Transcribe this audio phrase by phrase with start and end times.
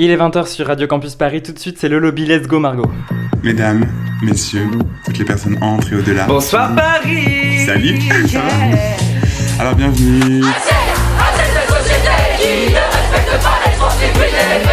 [0.00, 2.60] Il est 20h sur Radio Campus Paris, tout de suite c'est le lobby Let's Go
[2.60, 2.88] Margot.
[3.42, 3.84] Mesdames,
[4.22, 4.68] messieurs,
[5.04, 6.24] toutes les personnes entrent et au-delà.
[6.26, 7.98] Bonsoir Paris Salut
[9.58, 10.44] Alors bienvenue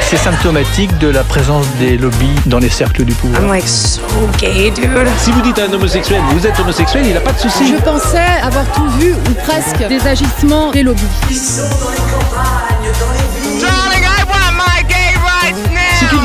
[0.01, 3.41] C'est symptomatique de la présence des lobbies dans les cercles du pouvoir.
[3.41, 4.01] I'm like so
[4.37, 5.07] gay, dude.
[5.17, 7.67] Si vous dites à un homosexuel, vous êtes homosexuel, il n'a pas de souci.
[7.67, 11.01] Je pensais avoir tout vu ou presque des agissements des lobbies.
[11.31, 11.61] Si
[13.41, 13.44] tu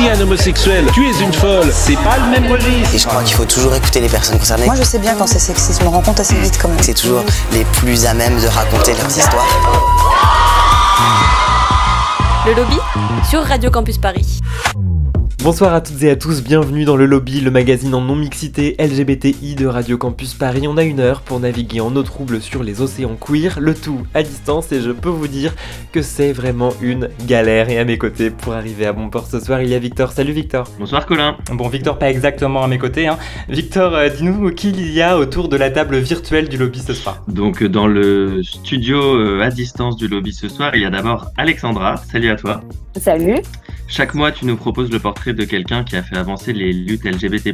[0.01, 2.95] dis à un homosexuel, tu es une folle, c'est pas le même registre.
[2.95, 4.65] Et je crois qu'il faut toujours écouter les personnes concernées.
[4.65, 6.77] Moi je sais bien quand c'est sexiste, je me rends compte assez vite quand même.
[6.81, 9.47] C'est toujours les plus à même de raconter leurs histoires.
[12.45, 12.77] Le lobby
[13.29, 14.41] sur Radio Campus Paris.
[15.43, 19.55] Bonsoir à toutes et à tous, bienvenue dans le lobby, le magazine en non-mixité LGBTI
[19.55, 20.67] de Radio Campus Paris.
[20.67, 24.05] On a une heure pour naviguer en eau trouble sur les océans queer, le tout
[24.13, 25.55] à distance et je peux vous dire
[25.91, 27.69] que c'est vraiment une galère.
[27.71, 30.11] Et à mes côtés, pour arriver à bon port ce soir, il y a Victor.
[30.11, 30.67] Salut Victor.
[30.77, 31.35] Bonsoir Colin.
[31.51, 33.07] Bon, Victor, pas exactement à mes côtés.
[33.07, 33.17] Hein.
[33.49, 36.93] Victor, euh, dis-nous qui il y a autour de la table virtuelle du lobby ce
[36.93, 37.23] soir.
[37.27, 41.31] Donc dans le studio euh, à distance du lobby ce soir, il y a d'abord
[41.35, 41.97] Alexandra.
[41.97, 42.61] Salut à toi.
[42.95, 43.41] Salut.
[43.91, 47.03] Chaque mois, tu nous proposes le portrait de quelqu'un qui a fait avancer les luttes
[47.03, 47.53] LGBT+.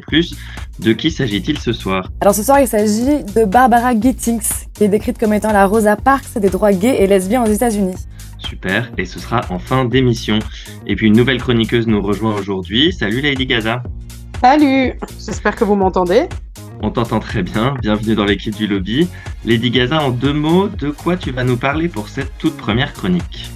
[0.77, 2.11] De qui s'agit-il ce soir?
[2.21, 5.95] Alors ce soir, il s'agit de Barbara Gittings, qui est décrite comme étant la Rosa
[5.95, 7.95] Parks des droits gays et lesbiens aux États-Unis.
[8.37, 10.37] Super, et ce sera en fin d'émission.
[10.85, 12.93] Et puis une nouvelle chroniqueuse nous rejoint aujourd'hui.
[12.93, 13.81] Salut Lady Gaza.
[14.39, 16.29] Salut, j'espère que vous m'entendez.
[16.83, 19.07] On t'entend très bien, bienvenue dans l'équipe du lobby.
[19.43, 22.93] Lady Gaza, en deux mots, de quoi tu vas nous parler pour cette toute première
[22.93, 23.49] chronique?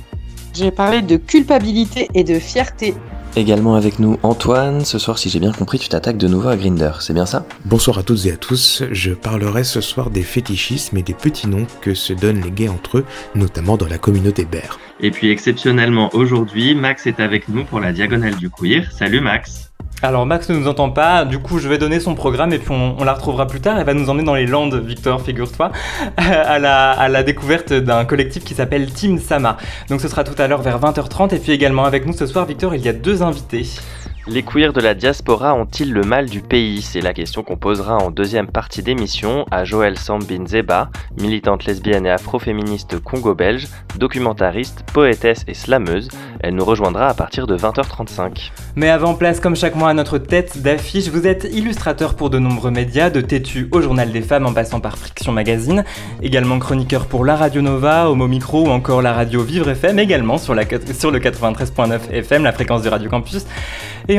[0.53, 2.93] J'ai parlé de culpabilité et de fierté.
[3.37, 6.57] Également avec nous Antoine, ce soir si j'ai bien compris tu t'attaques de nouveau à
[6.57, 7.45] Grinder, c'est bien ça?
[7.63, 11.47] Bonsoir à toutes et à tous, je parlerai ce soir des fétichismes et des petits
[11.47, 14.77] noms que se donnent les gays entre eux, notamment dans la communauté bear.
[14.99, 18.91] Et puis exceptionnellement aujourd'hui, Max est avec nous pour la diagonale du queer.
[18.91, 19.70] Salut Max
[20.03, 22.71] alors Max ne nous entend pas, du coup je vais donner son programme et puis
[22.71, 23.77] on, la retrouvera plus tard.
[23.77, 25.71] Elle va nous emmener dans les Landes, Victor, figure-toi,
[26.17, 29.57] à la, à la découverte d'un collectif qui s'appelle Team Sama.
[29.89, 32.45] Donc ce sera tout à l'heure vers 20h30 et puis également avec nous ce soir,
[32.45, 33.67] Victor, il y a deux invités.
[34.33, 36.81] Les queers de la diaspora ont-ils le mal du pays?
[36.81, 42.05] C'est la question qu'on posera en deuxième partie d'émission à Joël Sambin Zeba, militante lesbienne
[42.05, 46.07] et afroféministe congo-belge, documentariste, poétesse et slameuse.
[46.39, 48.51] Elle nous rejoindra à partir de 20h35.
[48.77, 52.39] Mais avant, place comme chaque mois à notre tête d'affiche, vous êtes illustrateur pour de
[52.39, 55.83] nombreux médias, de Tétu au Journal des Femmes en passant par Friction Magazine,
[56.21, 60.37] également chroniqueur pour la Radio Nova, Homo Micro ou encore la radio Vivre FM, également
[60.37, 63.45] sur, le 93.9 FM, la fréquence du Radio Campus.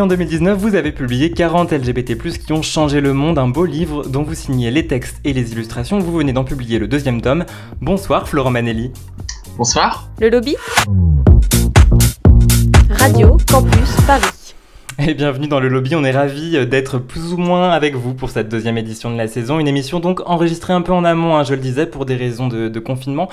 [0.02, 4.04] En 2019, vous avez publié 40 LGBT+, qui ont changé le monde, un beau livre
[4.04, 6.00] dont vous signez les textes et les illustrations.
[6.00, 7.44] Vous venez d'en publier le deuxième tome.
[7.80, 8.90] Bonsoir Florent Manelli.
[9.56, 10.08] Bonsoir.
[10.20, 10.56] Le lobby
[12.90, 14.41] Radio Campus Paris.
[14.98, 18.30] Et bienvenue dans le lobby, on est ravis d'être plus ou moins avec vous pour
[18.30, 19.58] cette deuxième édition de la saison.
[19.58, 22.48] Une émission donc enregistrée un peu en amont, hein, je le disais, pour des raisons
[22.48, 23.28] de, confinement.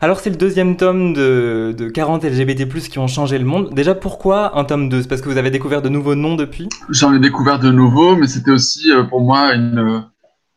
[0.00, 3.72] Alors c'est le deuxième tome de, de 40 LGBT+, qui ont changé le monde.
[3.74, 6.68] Déjà pourquoi un tome 2 C'est parce que vous avez découvert de nouveaux noms depuis?
[6.90, 10.00] J'en ai découvert de nouveaux, mais c'était aussi euh, pour moi euh,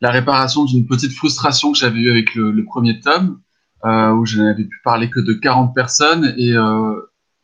[0.01, 3.39] la réparation d'une petite frustration que j'avais eue avec le, premier tome,
[3.85, 6.93] euh, où je n'avais pu parler que de 40 personnes, et euh,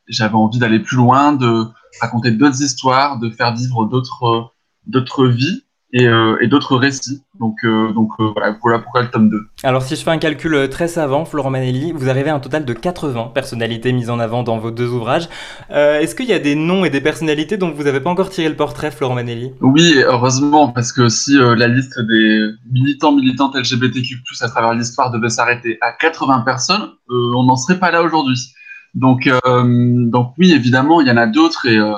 [0.07, 1.65] j'avais envie d'aller plus loin, de
[2.01, 4.51] raconter d'autres histoires, de faire vivre d'autres
[4.85, 5.63] d'autres vies
[5.93, 7.21] et, euh, et d'autres récits.
[7.39, 9.39] Donc, euh, donc euh, voilà, voilà pourquoi le tome 2.
[9.63, 12.65] Alors si je fais un calcul très savant, Florent Manelli, vous arrivez à un total
[12.65, 15.29] de 80 personnalités mises en avant dans vos deux ouvrages.
[15.69, 18.49] Est-ce qu'il y a des noms et des personnalités dont vous n'avez pas encore tiré
[18.49, 19.51] le portrait, Florent Manelli?
[19.61, 25.29] Oui, heureusement, parce que si la liste des militants, militantes LGBTQ+, à travers l'histoire devait
[25.29, 28.53] s'arrêter à 80 personnes, on n'en serait pas là aujourd'hui.
[28.95, 31.93] Donc, euh, donc oui, évidemment, il y en a d'autres et, euh,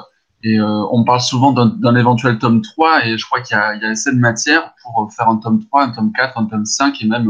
[0.46, 4.12] euh, on parle souvent d'un éventuel tome 3 et je crois qu'il y, a assez
[4.12, 7.30] de matière pour faire un tome 3, un tome 4, un tome 5 et même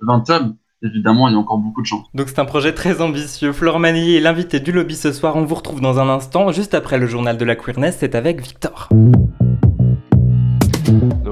[0.00, 0.56] 20 tomes.
[0.84, 2.04] Évidemment, il y a encore beaucoup de gens.
[2.14, 3.52] Donc c'est un projet très ambitieux.
[3.52, 5.36] Florent Manilly est l'invité du lobby ce soir.
[5.36, 7.98] On vous retrouve dans un instant, juste après le journal de la queerness.
[8.00, 8.88] C'est avec Victor.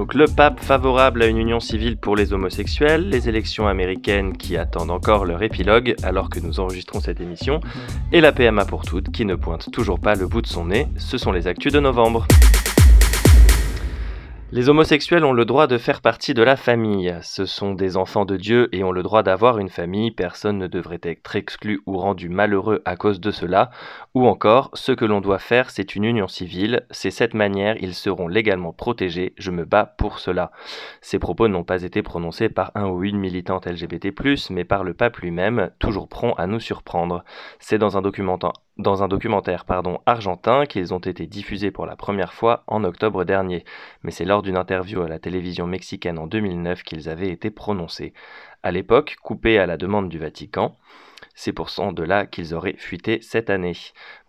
[0.01, 4.57] Donc le pape favorable à une union civile pour les homosexuels, les élections américaines qui
[4.57, 7.61] attendent encore leur épilogue alors que nous enregistrons cette émission,
[8.11, 10.89] et la PMA pour toutes qui ne pointe toujours pas le bout de son nez,
[10.97, 12.27] ce sont les actus de novembre.
[14.53, 17.17] Les homosexuels ont le droit de faire partie de la famille.
[17.23, 20.11] Ce sont des enfants de Dieu et ont le droit d'avoir une famille.
[20.11, 23.71] Personne ne devrait être exclu ou rendu malheureux à cause de cela.
[24.15, 26.85] Ou encore, ce que l'on doit faire, c'est une union civile.
[26.91, 29.35] C'est cette manière, ils seront légalement protégés.
[29.39, 30.51] Je me bats pour cela.
[31.01, 34.13] Ces propos n'ont pas été prononcés par un ou une militante LGBT+,
[34.51, 37.23] mais par le pape lui-même, toujours prompt à nous surprendre.
[37.61, 41.97] C'est dans un documentaire dans un documentaire pardon, argentin qu'ils ont été diffusés pour la
[41.97, 43.65] première fois en octobre dernier.
[44.03, 48.13] Mais c'est lors d'une interview à la télévision mexicaine en 2009 qu'ils avaient été prononcés.
[48.63, 50.77] À l'époque, coupés à la demande du Vatican.
[51.43, 53.73] C'est pour de là qu'ils auraient fuité cette année.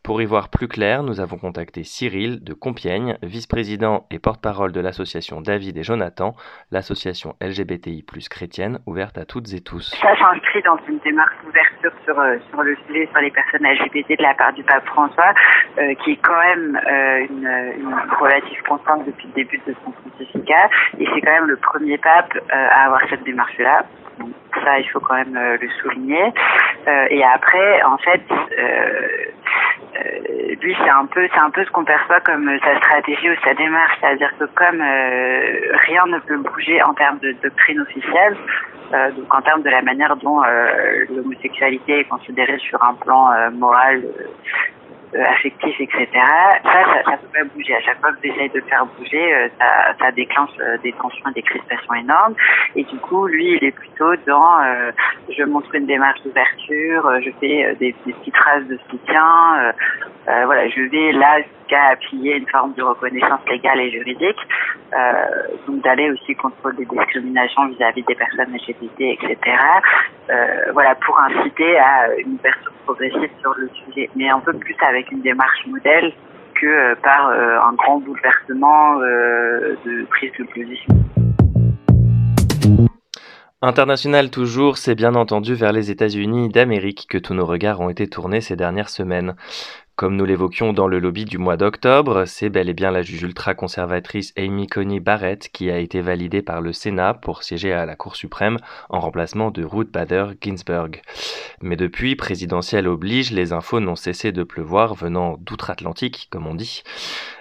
[0.02, 4.80] Pour y voir plus clair, nous avons contacté Cyril de Compiègne, vice-président et porte-parole de
[4.80, 6.36] l'association David et Jonathan,
[6.72, 9.94] l'association LGBTI plus chrétienne ouverte à toutes et tous.
[10.02, 14.18] Ça s'inscrit dans une démarche d'ouverture sur, euh, sur le sujet sur les personnes LGBT
[14.18, 15.34] de la part du pape François,
[15.80, 19.92] euh, qui est quand même euh, une, une, relative constante depuis le début de son
[19.92, 23.86] pontificat, et c'est quand même le premier pape à avoir cette démarche-là
[24.64, 26.34] ça il faut quand même euh, le souligner.
[26.88, 29.08] Euh, et après, en fait, euh,
[30.62, 33.54] lui c'est un peu c'est un peu ce qu'on perçoit comme sa stratégie ou sa
[33.54, 38.38] démarche, c'est-à-dire que comme rien ne peut bouger en termes de doctrine officielle,
[38.92, 40.42] donc en termes de la manière dont
[41.10, 44.04] l'homosexualité est considérée sur un plan moral
[45.20, 46.08] affectif, etc.
[46.14, 47.76] Ça, ça, ça peut pas bouger.
[47.76, 50.92] À chaque fois que j'essaye de le faire bouger, euh, ça, ça déclenche euh, des
[50.94, 52.36] tensions, des crispations énormes.
[52.76, 54.60] Et du coup, lui, il est plutôt dans
[55.30, 59.74] je montre une démarche d'ouverture, je fais des, des, petites phrases de soutien.
[60.26, 61.40] voilà, je vais là
[61.72, 64.38] jusqu'à appuyer une forme de reconnaissance légale et juridique.
[65.68, 69.38] donc d'aller aussi contre des discriminations vis-à-vis des personnes LGBT, etc.
[70.74, 75.12] voilà, pour inciter à une ouverture progressive sur le sujet, mais un peu plus avec
[75.12, 76.14] une démarche modèle
[76.56, 80.94] que euh, par euh, un grand bouleversement euh, de prise de position.
[83.64, 88.08] International toujours, c'est bien entendu vers les États-Unis d'Amérique que tous nos regards ont été
[88.08, 89.36] tournés ces dernières semaines.
[90.02, 93.22] Comme nous l'évoquions dans le lobby du mois d'octobre, c'est bel et bien la juge
[93.22, 97.96] ultra-conservatrice Amy Coney Barrett qui a été validée par le Sénat pour siéger à la
[97.96, 98.58] Cour suprême
[98.90, 101.04] en remplacement de Ruth Bader Ginsburg.
[101.62, 106.82] Mais depuis, présidentielle oblige, les infos n'ont cessé de pleuvoir venant d'outre-Atlantique, comme on dit.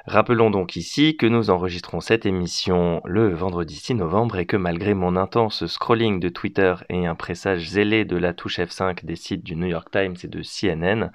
[0.06, 4.94] Rappelons donc ici que nous enregistrons cette émission le vendredi 6 novembre et que malgré
[4.94, 9.44] mon intense scrolling de Twitter et un pressage zélé de la touche F5 des sites
[9.44, 11.11] du New York Times et de CNN,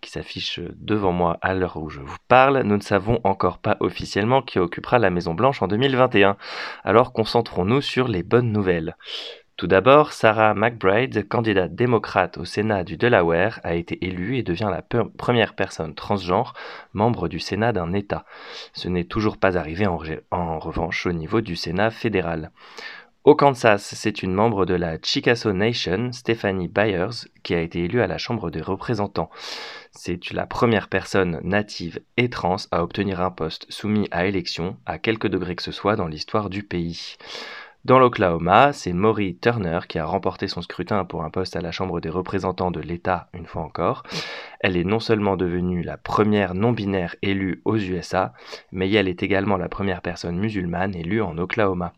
[0.00, 3.76] qui s'affichent devant moi à l'heure où je vous parle, nous ne savons encore pas
[3.80, 6.36] officiellement qui occupera la Maison Blanche en 2021.
[6.84, 8.96] Alors concentrons-nous sur les bonnes nouvelles.
[9.58, 14.70] Tout d'abord, Sarah McBride, candidate démocrate au Sénat du Delaware, a été élue et devient
[14.70, 16.54] la première personne transgenre
[16.92, 18.24] membre du Sénat d'un État.
[18.72, 19.98] Ce n'est toujours pas arrivé en,
[20.30, 22.52] en, revanche au niveau du Sénat fédéral.
[23.24, 28.00] Au Kansas, c'est une membre de la Chickasaw Nation, Stephanie Byers, qui a été élue
[28.00, 29.28] à la Chambre des représentants.
[29.90, 34.98] C'est la première personne native et trans à obtenir un poste soumis à élection, à
[34.98, 37.16] quelque degré que ce soit dans l'histoire du pays.
[37.84, 41.70] Dans l'Oklahoma, c'est Maury Turner qui a remporté son scrutin pour un poste à la
[41.70, 44.02] Chambre des représentants de l'État une fois encore.
[44.60, 48.32] Elle est non seulement devenue la première non-binaire élue aux USA,
[48.72, 51.92] mais elle est également la première personne musulmane élue en Oklahoma.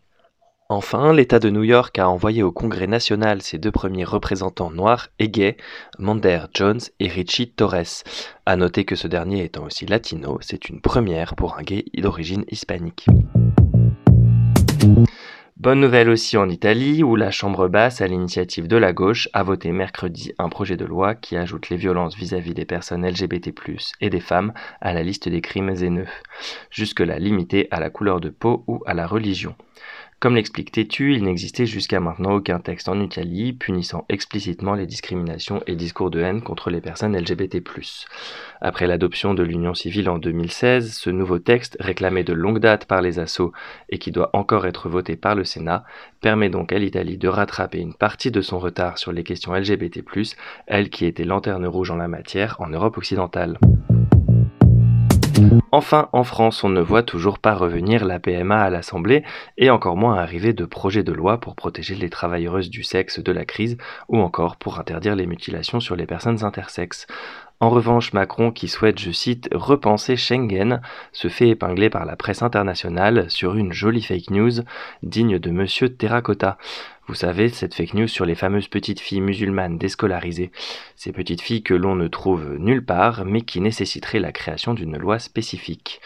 [0.69, 5.09] Enfin, l'État de New York a envoyé au Congrès national ses deux premiers représentants noirs
[5.19, 5.57] et gays,
[5.99, 8.05] Mander Jones et Richie Torres.
[8.45, 12.45] À noter que ce dernier étant aussi latino, c'est une première pour un gay d'origine
[12.49, 13.07] hispanique.
[15.61, 19.43] Bonne nouvelle aussi en Italie, où la Chambre basse, à l'initiative de la gauche, a
[19.43, 23.53] voté mercredi un projet de loi qui ajoute les violences vis-à-vis des personnes LGBT+,
[24.01, 26.07] et des femmes à la liste des crimes haineux,
[26.71, 29.53] jusque-là limité à la couleur de peau ou à la religion.
[30.21, 35.63] Comme l'explique Tétu, il n'existait jusqu'à maintenant aucun texte en Italie punissant explicitement les discriminations
[35.65, 37.63] et discours de haine contre les personnes LGBT+.
[38.61, 43.01] Après l'adoption de l'union civile en 2016, ce nouveau texte, réclamé de longue date par
[43.01, 43.51] les assauts
[43.89, 45.85] et qui doit encore être voté par le Sénat,
[46.21, 50.03] permet donc à l'Italie de rattraper une partie de son retard sur les questions LGBT+,
[50.67, 53.57] elle qui était lanterne rouge en la matière en Europe occidentale.
[55.73, 59.23] Enfin, en France, on ne voit toujours pas revenir la PMA à l'Assemblée
[59.57, 63.31] et encore moins arriver de projets de loi pour protéger les travailleuses du sexe de
[63.31, 63.77] la crise
[64.09, 67.07] ou encore pour interdire les mutilations sur les personnes intersexes.
[67.61, 72.41] En revanche, Macron, qui souhaite, je cite, repenser Schengen, se fait épingler par la presse
[72.41, 74.63] internationale sur une jolie fake news
[75.03, 76.57] digne de Monsieur Terracotta.
[77.05, 80.51] Vous savez, cette fake news sur les fameuses petites filles musulmanes déscolarisées.
[80.95, 84.97] Ces petites filles que l'on ne trouve nulle part, mais qui nécessiteraient la création d'une
[84.97, 86.01] loi spécifique.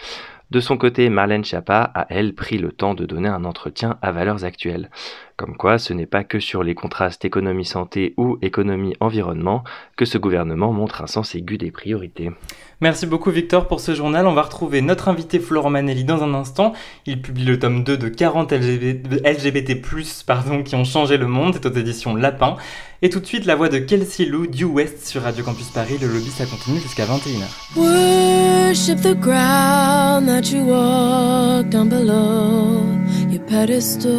[0.52, 4.12] De son côté, Marlène Schiappa a, elle, pris le temps de donner un entretien à
[4.12, 4.90] valeurs actuelles.
[5.38, 9.64] Comme quoi, ce n'est pas que sur les contrastes économie-santé ou économie-environnement
[9.98, 12.32] que ce gouvernement montre un sens aigu des priorités.
[12.80, 14.28] Merci beaucoup Victor pour ce journal.
[14.28, 16.74] On va retrouver notre invité Florent Manelli dans un instant.
[17.06, 19.82] Il publie le tome 2 de 40 LGBT,
[20.26, 21.56] pardon, qui ont changé le monde.
[21.56, 22.56] C'est aux éditions Lapin.
[23.02, 25.98] Et tout de suite, la voix de Kelsey Lou, Due West sur Radio Campus Paris.
[26.02, 28.25] Le lobby, ça continue jusqu'à 21h.
[28.68, 32.82] Worship the ground that you walk down below
[33.30, 34.12] your pedestal.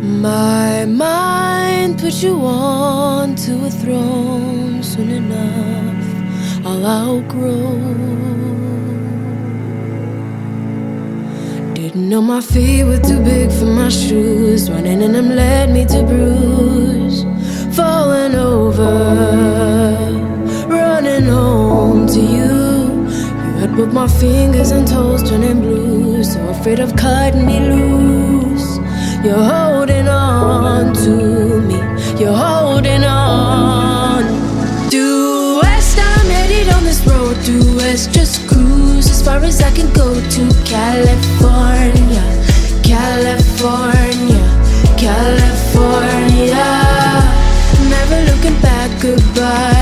[0.00, 6.66] My mind put you on to a throne soon enough.
[6.66, 7.76] I'll outgrow.
[11.74, 14.70] Didn't know my feet were too big for my shoes.
[14.70, 17.26] Running in them led me to bruise.
[17.76, 20.21] Falling over,
[21.22, 23.06] running home to you.
[23.06, 26.24] You had both my fingers and toes turning blue.
[26.24, 28.78] So afraid of cutting me loose.
[29.24, 31.76] You're holding on to me.
[32.20, 34.24] You're holding on.
[34.90, 37.36] Due west, I'm headed on this road.
[37.44, 42.24] Due west, just cruise as far as I can go to California,
[42.82, 44.42] California,
[44.96, 46.64] California.
[47.88, 49.81] Never looking back, goodbye.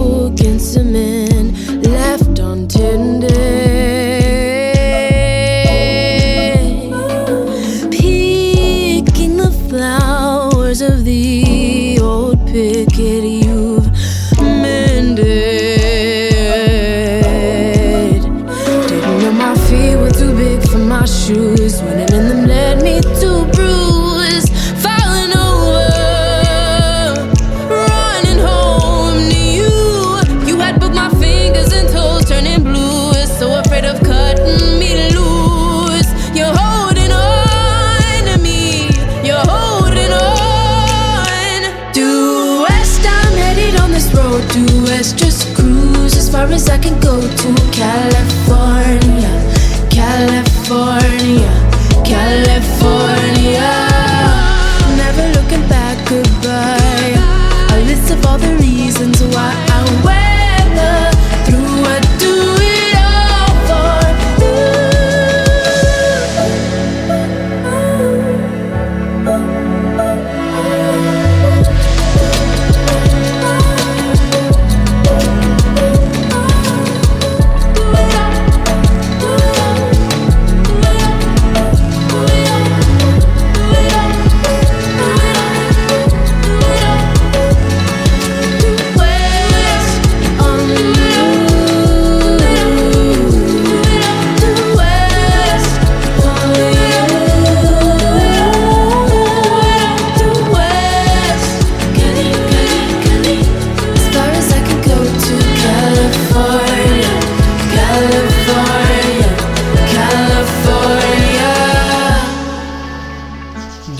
[47.81, 48.30] shall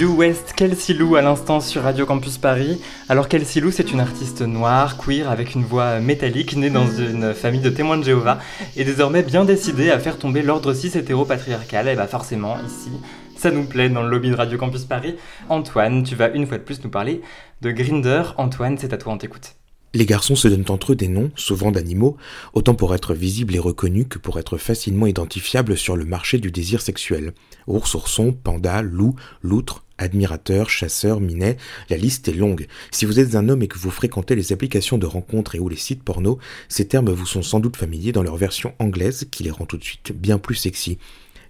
[0.01, 2.81] Du West, Kelsey Lou à l'instant sur Radio Campus Paris.
[3.07, 7.35] Alors Kelsey Lou, c'est une artiste noire, queer, avec une voix métallique, née dans une
[7.35, 8.39] famille de témoins de Jéhovah,
[8.75, 11.87] et désormais bien décidée à faire tomber l'ordre cis hétéro-patriarcal.
[11.87, 12.89] Et bah forcément, ici,
[13.37, 15.17] ça nous plaît dans le lobby de Radio Campus Paris.
[15.49, 17.21] Antoine, tu vas une fois de plus nous parler
[17.61, 18.23] de Grinder.
[18.37, 19.53] Antoine, c'est à toi, on t'écoute.
[19.93, 22.17] Les garçons se donnent entre eux des noms, souvent d'animaux,
[22.53, 26.49] autant pour être visibles et reconnus que pour être facilement identifiables sur le marché du
[26.49, 27.33] désir sexuel.
[27.67, 31.57] Ours, ourson, panda, loup, loutre, admirateur, chasseur, minet,
[31.89, 32.67] la liste est longue.
[32.91, 35.69] Si vous êtes un homme et que vous fréquentez les applications de rencontres et ou
[35.69, 36.39] les sites porno,
[36.69, 39.77] ces termes vous sont sans doute familiers dans leur version anglaise qui les rend tout
[39.77, 40.97] de suite bien plus sexy.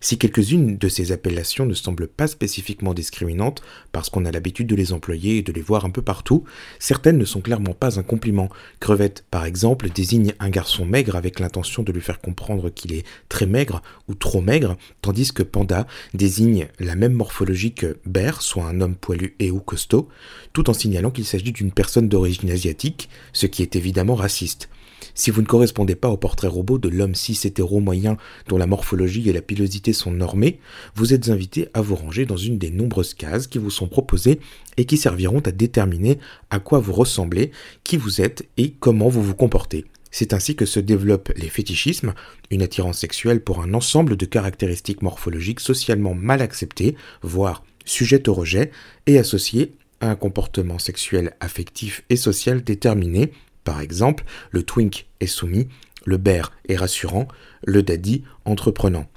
[0.04, 4.76] Si quelques-unes de ces appellations ne semblent pas spécifiquement discriminantes, parce qu'on a l'habitude de
[4.76, 6.44] les employer et de les voir un peu partout,
[6.80, 8.50] certaines ne sont clairement pas un compliment.
[8.80, 13.06] Crevette, par exemple, désigne un garçon maigre avec l'intention de lui faire comprendre qu'il est
[13.30, 18.66] très maigre ou trop maigre, tandis que panda désigne la même morphologie que bear, soit
[18.66, 20.10] un homme poilu et ou costaud,
[20.52, 24.68] tout en signalant qu'il s'agit d'une personne d'origine asiatique, ce qui est évidemment raciste.
[25.14, 28.18] Si vous ne correspondez pas au portrait robot de l'homme cis hétéro moyen
[28.48, 30.60] dont la morphologie et la pilosité sont normées,
[30.96, 34.40] vous êtes invité à vous ranger dans une des nombreuses cases qui vous sont proposées
[34.78, 37.52] et qui serviront à déterminer à quoi vous ressemblez,
[37.84, 39.86] qui vous êtes et comment vous vous comportez.
[40.12, 42.14] C'est ainsi que se développent les fétichismes,
[42.50, 48.34] une attirance sexuelle pour un ensemble de caractéristiques morphologiques socialement mal acceptées, voire sujettes au
[48.34, 48.72] rejet,
[49.08, 53.32] et associées à un comportement sexuel affectif et social déterminé,
[53.64, 55.68] par exemple le twink est soumis,
[56.06, 57.28] le bear est rassurant,
[57.66, 59.11] le daddy entreprenant.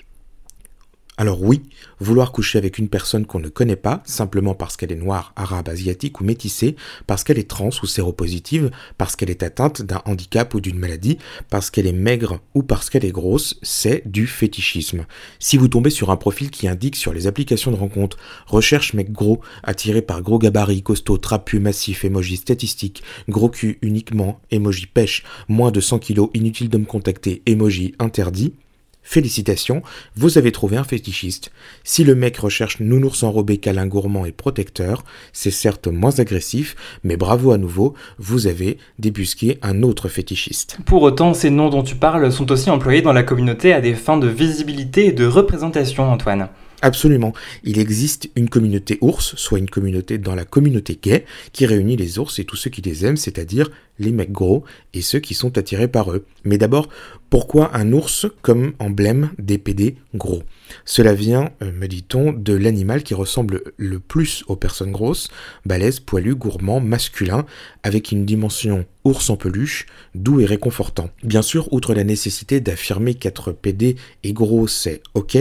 [1.17, 1.63] Alors oui,
[2.01, 5.69] vouloir coucher avec une personne qu'on ne connaît pas, simplement parce qu'elle est noire, arabe,
[5.69, 6.75] asiatique ou métissée,
[7.07, 11.19] parce qu'elle est trans ou séropositive, parce qu'elle est atteinte d'un handicap ou d'une maladie,
[11.51, 15.07] parce qu'elle est maigre ou parce qu'elle est grosse, c'est du fétichisme.
[15.39, 18.17] Si vous tombez sur un profil qui indique sur les applications de rencontre
[18.49, 24.41] recherche mec gros, attiré par gros gabarit, costaud, trapu, massif, emoji statistique, gros cul uniquement,
[24.51, 28.55] emoji pêche, moins de 100 kilos, inutile de me contacter, emoji interdit,
[29.05, 29.83] Félicitations,
[30.17, 31.53] vous avez trouvé un fétichiste.
[31.85, 37.17] Si le mec recherche nounours enrobé, câlin gourmand et protecteur, c'est certes moins agressif, mais
[37.17, 40.79] bravo à nouveau, vous avez débusqué un autre fétichiste.
[40.87, 43.95] Pour autant, ces noms dont tu parles sont aussi employés dans la communauté à des
[43.95, 46.49] fins de visibilité et de représentation, Antoine.
[46.85, 47.33] Absolument.
[47.63, 51.25] Il existe une communauté ours, soit une communauté dans la communauté gay,
[51.55, 55.01] qui réunit les ours et tous ceux qui les aiment, c'est-à-dire les mecs gros et
[55.01, 56.27] ceux qui sont attirés par eux.
[56.45, 56.91] Mais d'abord,
[57.31, 60.43] pourquoi un ours comme emblème des PD gros?
[60.85, 65.29] Cela vient, euh, me dit-on, de l'animal qui ressemble le plus aux personnes grosses,
[65.67, 67.47] balèze, poilu, gourmand, masculin,
[67.83, 71.11] avec une dimension ours en peluche, doux et réconfortant.
[71.23, 75.37] Bien sûr, outre la nécessité d'affirmer qu'être PD et gros c'est ok,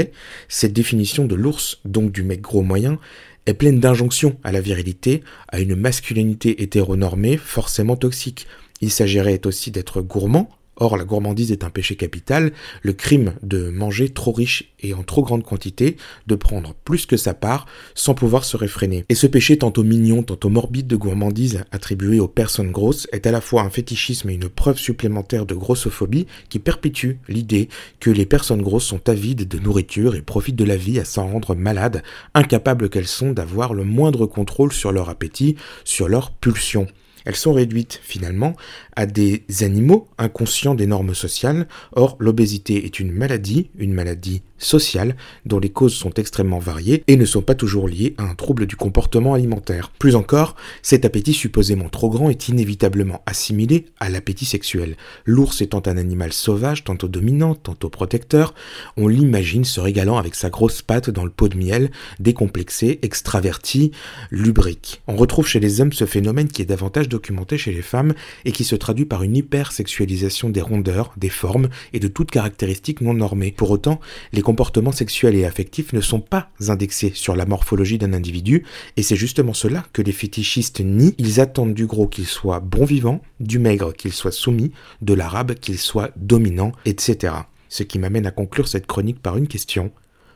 [0.49, 2.99] cette définition de l'ours, donc du mec gros moyen,
[3.45, 8.47] est pleine d'injonctions à la virilité, à une masculinité hétéronormée forcément toxique.
[8.81, 12.51] Il s'agirait aussi d'être gourmand, Or, la gourmandise est un péché capital,
[12.81, 17.15] le crime de manger trop riche et en trop grande quantité, de prendre plus que
[17.15, 19.05] sa part, sans pouvoir se réfréner.
[19.09, 23.31] Et ce péché tantôt mignon, tantôt morbide de gourmandise attribué aux personnes grosses est à
[23.31, 28.25] la fois un fétichisme et une preuve supplémentaire de grossophobie qui perpétue l'idée que les
[28.25, 32.03] personnes grosses sont avides de nourriture et profitent de la vie à s'en rendre malades,
[32.33, 36.87] incapables qu'elles sont d'avoir le moindre contrôle sur leur appétit, sur leur pulsion.
[37.25, 38.55] Elles sont réduites finalement
[38.95, 41.67] à des animaux inconscients des normes sociales.
[41.93, 47.15] Or, l'obésité est une maladie, une maladie sociale, dont les causes sont extrêmement variées et
[47.15, 49.91] ne sont pas toujours liées à un trouble du comportement alimentaire.
[49.99, 54.95] Plus encore, cet appétit supposément trop grand est inévitablement assimilé à l'appétit sexuel.
[55.25, 58.53] L'ours étant un animal sauvage, tantôt dominant, tantôt protecteur,
[58.97, 63.91] on l'imagine se régalant avec sa grosse patte dans le pot de miel, décomplexé, extraverti,
[64.31, 65.01] lubrique.
[65.07, 68.13] On retrouve chez les hommes ce phénomène qui est davantage documenté chez les femmes
[68.45, 73.01] et qui se traduit par une hypersexualisation des rondeurs, des formes et de toutes caractéristiques
[73.01, 73.53] non normées.
[73.55, 73.99] Pour autant,
[74.31, 78.63] les comportements sexuels et affectifs ne sont pas indexés sur la morphologie d'un individu,
[78.97, 81.15] et c'est justement cela que les fétichistes nient.
[81.17, 85.55] Ils attendent du gros qu'il soit bon vivant, du maigre qu'il soit soumis, de l'arabe
[85.55, 87.33] qu'il soit dominant, etc.
[87.67, 89.91] Ce qui m'amène à conclure cette chronique par une question.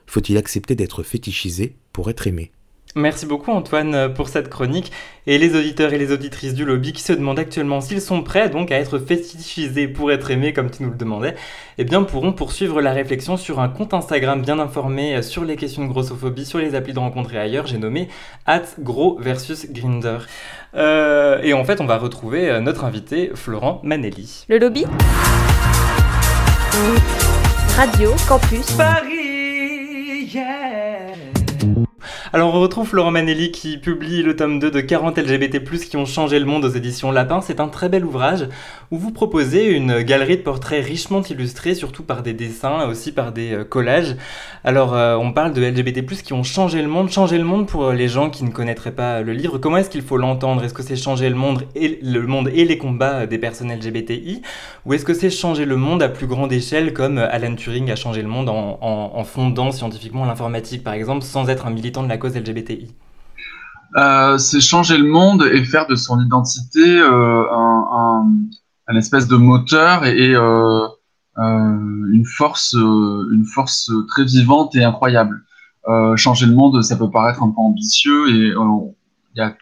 [0.07, 2.49] Faut-il accepter d'être fétichisé pour être aimé?
[2.97, 4.91] Merci beaucoup Antoine pour cette chronique.
[5.27, 8.49] Et les auditeurs et les auditrices du lobby qui se demandent actuellement s'ils sont prêts
[8.49, 11.35] donc à être fétichisés pour être aimés comme tu nous le demandais,
[11.77, 15.83] eh bien pourront poursuivre la réflexion sur un compte Instagram bien informé sur les questions
[15.83, 18.07] de grossophobie sur les applis de rencontre et ailleurs, j'ai nommé
[18.45, 20.19] at gros versus grinder.
[20.75, 24.45] Euh, et en fait on va retrouver notre invité Florent Manelli.
[24.49, 24.85] Le lobby.
[27.75, 28.71] Radio Campus.
[28.71, 29.27] Paris
[30.33, 30.76] yeah
[32.33, 36.05] alors on retrouve Florent Manelli qui publie le tome 2 de 40 LGBT+, qui ont
[36.05, 37.41] changé le monde aux éditions Lapin.
[37.41, 38.47] C'est un très bel ouvrage
[38.91, 43.31] où vous proposez une galerie de portraits richement illustrés, surtout par des dessins aussi par
[43.31, 44.15] des collages.
[44.63, 47.09] Alors on parle de LGBT+, qui ont changé le monde.
[47.09, 50.01] Changer le monde pour les gens qui ne connaîtraient pas le livre, comment est-ce qu'il
[50.01, 50.63] faut l'entendre?
[50.63, 54.41] Est-ce que c'est changer le monde, et, le monde et les combats des personnes LGBTI
[54.85, 57.95] Ou est-ce que c'est changer le monde à plus grande échelle comme Alan Turing a
[57.95, 62.17] changé le monde en, fondant scientifiquement l'informatique par exemple sans être un militant de la
[62.17, 62.87] cause LGBTI
[63.95, 68.06] euh, C'est changer le monde et faire de son identité euh, un,
[68.95, 70.87] espèce de moteur et, euh,
[71.37, 75.43] une force, une force très vivante et incroyable.
[76.15, 79.55] changer le monde, ça peut paraître un peu ambitieux et il y a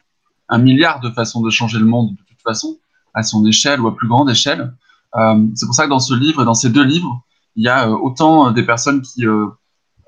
[0.47, 2.77] un milliard de façons de changer le monde de toute façon,
[3.13, 4.73] à son échelle ou à plus grande échelle.
[5.55, 7.21] c'est pour ça que dans ce livre dans ces deux livres,
[7.57, 9.25] il y a autant des personnes qui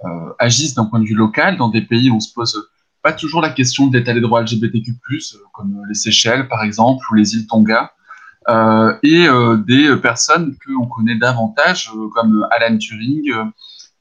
[0.06, 2.70] euh, agissent d'un point de vue local dans des pays où on se pose
[3.02, 7.04] pas toujours la question de l'état des droits LGBTQ+, euh, comme les Seychelles par exemple
[7.10, 7.88] ou les îles Tonga, euh,
[8.48, 9.28] et
[9.68, 13.32] des personnes que on connaît davantage comme Alan Turing,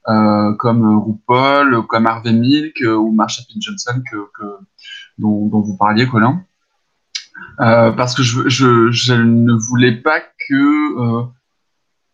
[0.05, 3.55] comme RuPaul, comme Harvey Milk ou Marsha P.
[3.59, 4.17] Johnson que,
[5.17, 6.43] dont, vous parliez, Colin.
[7.57, 11.27] parce que je, ne voulais pas que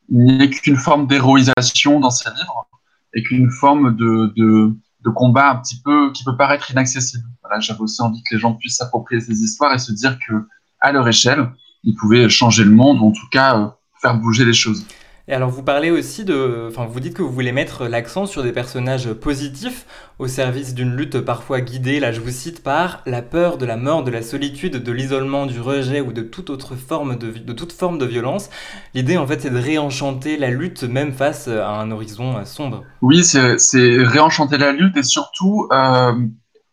[0.10, 2.68] il n'y ait qu'une forme d'héroïsation dans ces livres
[3.14, 4.74] et qu'une forme de,
[5.16, 7.24] combat un petit peu qui peut paraître inaccessible.
[7.60, 10.48] J'avais aussi envie que les gens puissent s'approprier ces histoires et se dire que
[10.80, 11.52] à leur échelle,
[11.84, 14.86] ils pouvaient changer le monde ou en tout cas faire bouger les choses.
[15.30, 16.68] Et alors vous parlez aussi de...
[16.68, 19.86] Enfin vous dites que vous voulez mettre l'accent sur des personnages positifs
[20.20, 23.78] au service d'une lutte parfois guidée, là je vous cite, par la peur de la
[23.78, 27.54] mort, de la solitude, de l'isolement, du rejet ou de toute autre forme de, de
[27.54, 28.50] toute forme de violence.
[28.94, 32.84] L'idée en fait c'est de réenchanter la lutte même face à un horizon sombre.
[33.02, 36.12] Oui, c'est réenchanter la lutte et surtout euh,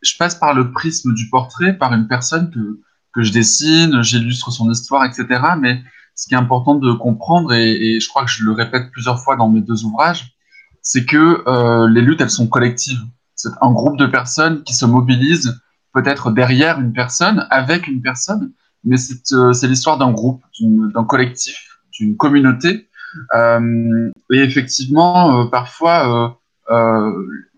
[0.02, 2.80] je passe par le prisme du portrait, par une personne que,
[3.12, 5.40] que je dessine, j'illustre son histoire, etc.
[5.58, 5.82] Mais
[6.14, 9.36] ce qui est important de comprendre, et, je crois que je le répète plusieurs fois
[9.36, 10.34] dans mes deux ouvrages,
[10.82, 13.00] c'est que euh, les luttes, elles sont collectives.
[13.34, 15.60] C'est un groupe de personnes qui se mobilisent
[15.92, 18.52] peut-être derrière une personne, avec une personne,
[18.84, 22.88] mais c'est euh, l'histoire d'un groupe, d'un collectif, d'une communauté.
[23.34, 26.38] Euh, et effectivement, parfois,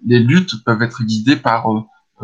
[0.06, 1.66] les luttes peuvent être guidées par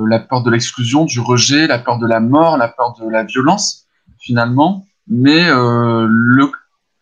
[0.06, 3.24] la peur de l'exclusion, du rejet, la peur de la mort, la peur de la
[3.24, 3.87] violence,
[4.18, 6.52] finalement mais euh, le,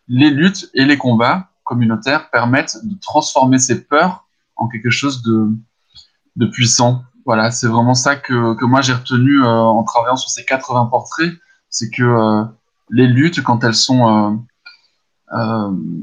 [0.07, 6.45] les luttes et les combats communautaires permettent de transformer ces peurs en quelque chose de,
[6.47, 7.03] puissant.
[7.25, 10.85] Voilà, c'est vraiment ça que, que moi j'ai retenu euh, en travaillant sur ces 80
[10.85, 11.33] portraits,
[11.69, 12.45] c'est que euh,
[12.89, 14.41] les luttes, quand elles sont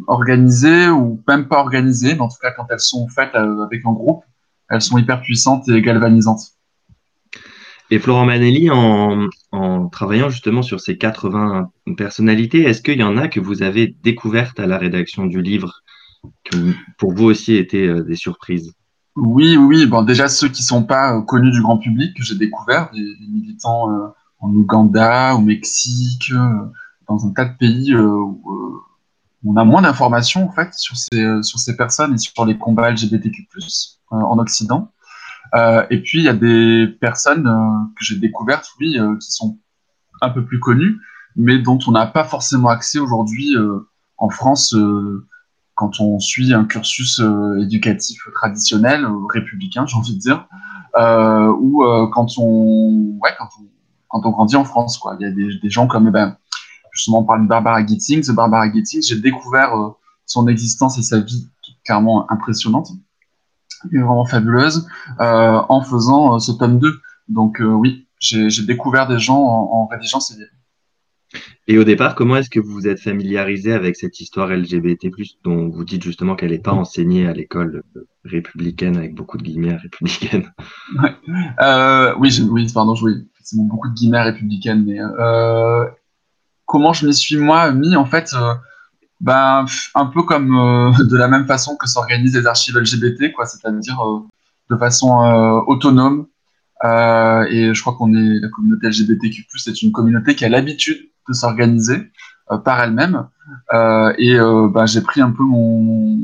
[0.07, 3.92] organisées ou même pas organisées, mais en tout cas quand elles sont faites avec un
[3.92, 4.22] groupe,
[4.68, 6.54] elles sont hyper puissantes et galvanisantes.
[7.94, 9.28] Et Florent Manelli, en,
[9.88, 14.59] travaillant justement sur ces 80 personnalités, est-ce qu'il y en a que vous avez découvertes
[14.59, 15.85] à la rédaction du livre,
[16.42, 18.72] qui pour vous aussi étaient euh, des surprises?
[19.14, 19.87] Oui, oui.
[19.87, 22.90] Bon, déjà ceux qui ne sont pas euh, connus du grand public que j'ai découverts,
[22.92, 24.09] des, militants euh,
[24.40, 26.33] en Ouganda, au Mexique,
[27.09, 28.42] dans un tas de pays où
[29.46, 32.90] on a moins d'informations en fait sur ces, sur ces personnes et sur les combats
[32.90, 33.46] LGBTQ+
[34.11, 34.90] en Occident.
[35.54, 39.30] Euh, et puis, il y a des personnes euh, que j'ai découvertes, oui, euh, qui
[39.30, 39.59] sont
[40.20, 40.98] un peu plus connues,
[41.37, 43.54] mais dont on n'a pas forcément accès aujourd'hui
[44.16, 44.74] en France
[45.74, 47.20] quand on suit un cursus
[47.61, 50.46] éducatif traditionnel, républicain, j'ai envie de dire,
[50.96, 53.66] ou quand, on, ouais, quand, on,
[54.09, 55.00] quand on grandit en France.
[55.18, 56.37] Il y a des, des gens comme, eh ben,
[56.92, 58.33] justement, on parle de Barbara Gittings.
[58.33, 59.74] Barbara Gittings, j'ai découvert
[60.24, 61.48] son existence et sa vie
[61.85, 62.92] clairement impressionnante
[63.92, 64.87] vraiment fabuleuse,
[65.20, 66.94] euh, en faisant euh, ce tome 2.
[67.29, 70.51] Donc euh, oui, j'ai découvert des gens en, rédigeant ces livres.
[71.66, 75.11] Et au départ, comment est-ce que vous vous êtes familiarisé avec cette histoire LGBT+,
[75.42, 77.83] dont vous dites justement qu'elle n'est pas enseignée à l'école
[78.25, 80.53] républicaine, avec beaucoup de guillemets républicaine?
[82.18, 84.99] Oui, oui, pardon, oui, beaucoup de guillemets républicaines, mais
[86.66, 88.33] comment je m'y suis moi mis En fait,
[89.24, 93.46] ben, un peu comme euh, de la même façon que s'organisent les archives LGBT, quoi,
[93.46, 94.20] c'est-à-dire euh,
[94.70, 96.26] de façon euh, autonome.
[96.84, 101.32] et je crois qu'on est la communauté LGBTQ+, c'est une communauté qui a l'habitude de
[101.32, 102.12] s'organiser
[102.64, 103.26] par elle-même.
[104.18, 104.37] et
[104.74, 106.18] ben, j'ai pris un peu mon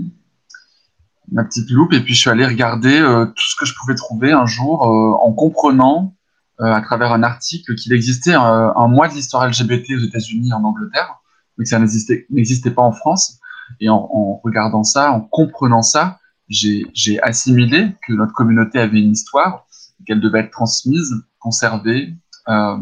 [1.33, 2.97] ma petite loupe et puis je suis allé regarder
[3.37, 4.83] tout ce que je pouvais trouver un jour
[5.27, 6.15] en comprenant
[6.59, 11.20] à travers un article qu'il existait un mois de l'histoire LGBT aux États-Unis en Angleterre
[11.61, 13.39] mais que ça n'existait pas en France.
[13.81, 16.19] Et en, regardant ça, en comprenant ça,
[16.49, 19.67] j'ai assimilé que notre communauté avait une histoire,
[20.07, 22.15] qu'elle devait être transmise, conservée
[22.49, 22.79] euh,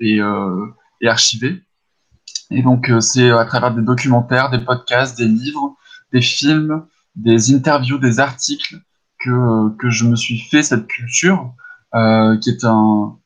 [0.00, 0.66] et, euh,
[1.00, 1.62] et, archivée.
[2.50, 5.76] Et donc, euh, c'est à travers des documentaires, des podcasts, des livres,
[6.12, 6.84] des films,
[7.14, 8.80] des interviews, des articles
[9.20, 11.54] que, je me suis fait cette culture,
[11.92, 13.16] qui est un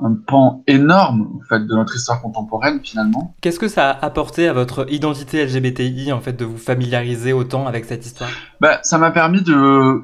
[0.00, 3.34] un pan énorme en fait, de notre histoire contemporaine finalement.
[3.40, 7.66] Qu'est-ce que ça a apporté à votre identité LGBTI en fait de vous familiariser autant
[7.66, 8.30] avec cette histoire?
[8.60, 10.02] Bah, Ça m'a permis de,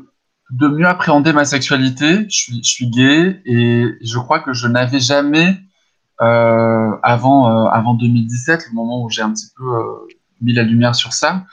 [0.50, 2.26] de mieux appréhender ma sexualité.
[2.29, 5.59] Je suis, je suis gay et je crois que je n'avais jamais,
[6.20, 9.83] euh, avant, euh, avant 2017, le moment où j'ai un petit peu euh,
[10.40, 11.44] mis la lumière sur ça,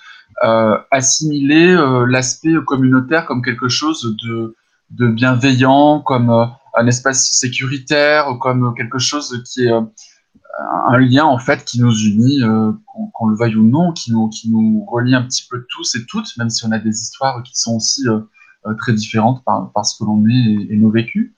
[0.92, 1.76] assimilé
[2.08, 4.56] l'aspect communautaire comme quelque chose de,
[4.92, 9.82] de bienveillant, comme un espace sécuritaire, comme quelque chose qui est euh,
[10.88, 12.72] un lien en fait qui nous unit, euh,
[13.14, 16.06] qu'on le veuille ou non, qui nous, qui nous relie un petit peu tous et
[16.06, 18.22] toutes, même si on a des histoires qui sont aussi euh,
[18.78, 21.34] très différentes par, ce que l'on est et, nos vécus.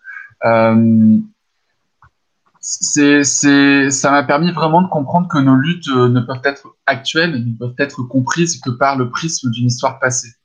[2.60, 7.58] c'est, ça m'a permis vraiment de comprendre que nos luttes ne peuvent être actuelles, ne
[7.58, 10.39] peuvent être comprises que par le prisme d'une histoire passée.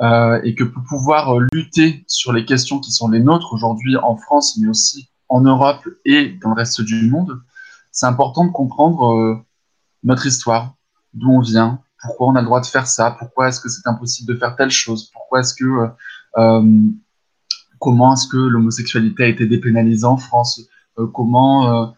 [0.00, 3.96] Euh, et que pour pouvoir euh, lutter sur les questions qui sont les nôtres aujourd'hui
[3.96, 7.40] en France, mais aussi en Europe et dans le reste du monde,
[7.90, 9.36] c'est important de comprendre euh,
[10.04, 10.74] notre histoire,
[11.14, 13.86] d'où on vient, pourquoi on a le droit de faire ça, pourquoi est-ce que c'est
[13.88, 15.88] impossible de faire telle chose, pourquoi est-ce que
[17.80, 20.60] comment est-ce que l'homosexualité a été dépénalisée en France,
[21.12, 21.92] comment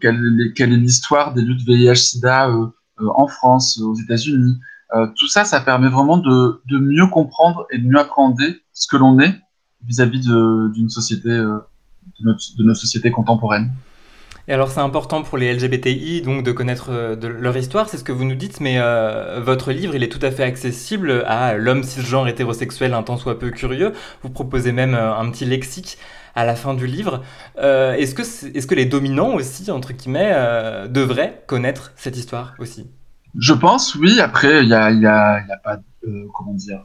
[0.00, 2.50] quelle, est- l'histoire des luttes VIH/SIDA
[2.98, 4.58] en France, aux États-Unis.
[4.94, 8.96] Euh, tout ça, ça permet vraiment de, mieux comprendre et de mieux appréhender ce que
[8.96, 9.34] l'on est
[9.84, 11.58] vis-à-vis d'une société, euh,
[12.20, 13.70] de, nos sociétés contemporaines.
[14.48, 17.98] Et alors c'est important pour les LGBTI donc de connaître euh, de leur histoire, c'est
[17.98, 18.78] ce que vous nous dites, mais
[19.40, 23.40] votre livre il est tout à fait accessible à l'homme cisgenre hétérosexuel un tant soit
[23.40, 23.92] peu curieux.
[24.22, 25.98] Vous proposez même un petit lexique
[26.36, 27.24] à la fin du livre.
[27.56, 30.32] Est-ce que est-ce que les dominants aussi entre guillemets
[30.88, 32.86] devraient connaître cette histoire aussi?
[33.38, 34.20] Je pense, oui.
[34.20, 36.82] Après, il y a, y a, pas, euh, comment dire.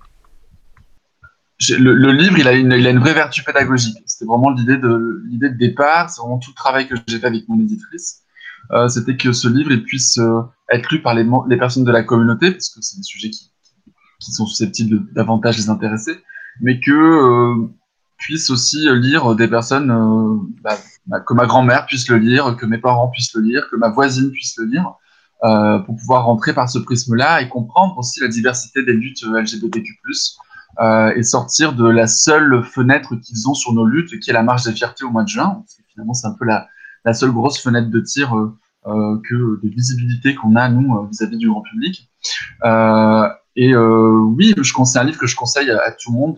[1.77, 3.97] Le, livre, il a, une, vraie vertu pédagogique.
[4.05, 6.09] C'était vraiment l'idée de l'idée de départ.
[6.09, 8.21] C'est vraiment tout le travail que j'ai fait avec mon éditrice.
[8.71, 12.51] Euh, C'était que ce livre puisse euh, être lu par les, personnes de la communauté,
[12.51, 13.51] parce que c'est des sujets qui,
[14.19, 16.19] sont susceptibles de davantage les intéresser,
[16.61, 17.67] mais que euh,
[18.17, 19.87] puisse aussi lire des personnes
[20.61, 23.75] bah, bah, que ma grand-mère puisse le lire, que mes parents puissent le lire, que
[23.77, 24.93] ma voisine puisse le lire
[25.43, 29.91] euh, pour pouvoir rentrer par ce prisme-là et comprendre aussi la diversité des luttes LGBTQ+,
[30.79, 34.43] euh, et sortir de la seule fenêtre qu'ils ont sur nos luttes, qui est la
[34.43, 35.63] marche des fiertés au mois de juin.
[35.87, 36.67] Finalement, c'est un peu la,
[37.15, 41.63] seule grosse fenêtre de tir euh, que de visibilité qu'on a, nous, vis-à-vis du grand
[41.63, 42.07] public.
[43.55, 46.37] Et oui, conseille un livre que je conseille à, tout le monde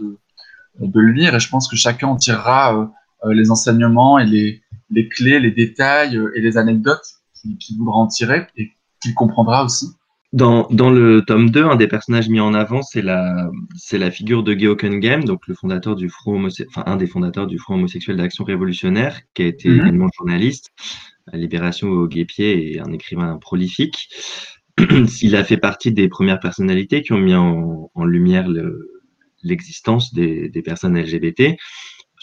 [0.80, 2.90] de, le lire, et je pense que chacun en tirera
[3.26, 8.48] les enseignements et les, clés, les détails et les anecdotes qu'il qu'il voudra en tirer
[9.04, 9.88] qu'il comprendra aussi.
[10.32, 14.10] Dans, dans le tome 2, un des personnages mis en avant, c'est la, c'est la
[14.10, 17.60] figure de Geo Game, donc le fondateur du Front homose- enfin, un des fondateurs du
[17.60, 19.76] Front homosexuel d'action révolutionnaire, qui a été Mhm.
[19.82, 20.72] également journaliste
[21.32, 24.10] à Libération au Guépier et un écrivain prolifique.
[25.22, 28.90] Il a fait partie des premières personnalités qui ont mis en, en lumière le-
[29.44, 31.58] l'existence des, des personnes LGBT,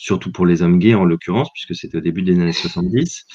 [0.00, 3.26] surtout pour les hommes gays en l'occurrence, puisque c'était au début des années 70.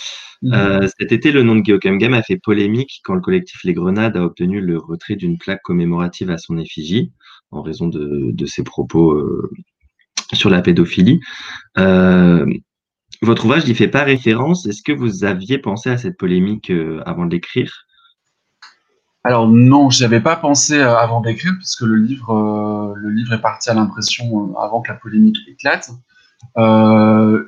[0.45, 3.73] Euh, cet été, le nom de Geocam Game a fait polémique quand le collectif Les
[3.73, 7.11] Grenades a obtenu le retrait d'une plaque commémorative à son effigie
[7.51, 9.51] en raison de, de ses propos euh,
[10.33, 11.19] sur la pédophilie.
[11.77, 12.45] Euh,
[13.21, 14.65] votre ouvrage n'y fait pas référence.
[14.65, 16.71] Est-ce que vous aviez pensé à cette polémique
[17.05, 17.85] avant de l'écrire?
[19.23, 23.69] Alors non, j'y avais pas pensé avant d'écrire, puisque le livre, le livre est parti
[23.69, 25.91] à l'impression avant que la polémique éclate.
[26.57, 27.43] Euh,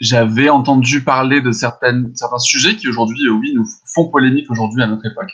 [0.00, 4.82] J'avais entendu parler de certaines, certains sujets qui aujourd'hui, euh, oui, nous font polémique aujourd'hui
[4.82, 5.30] à notre époque,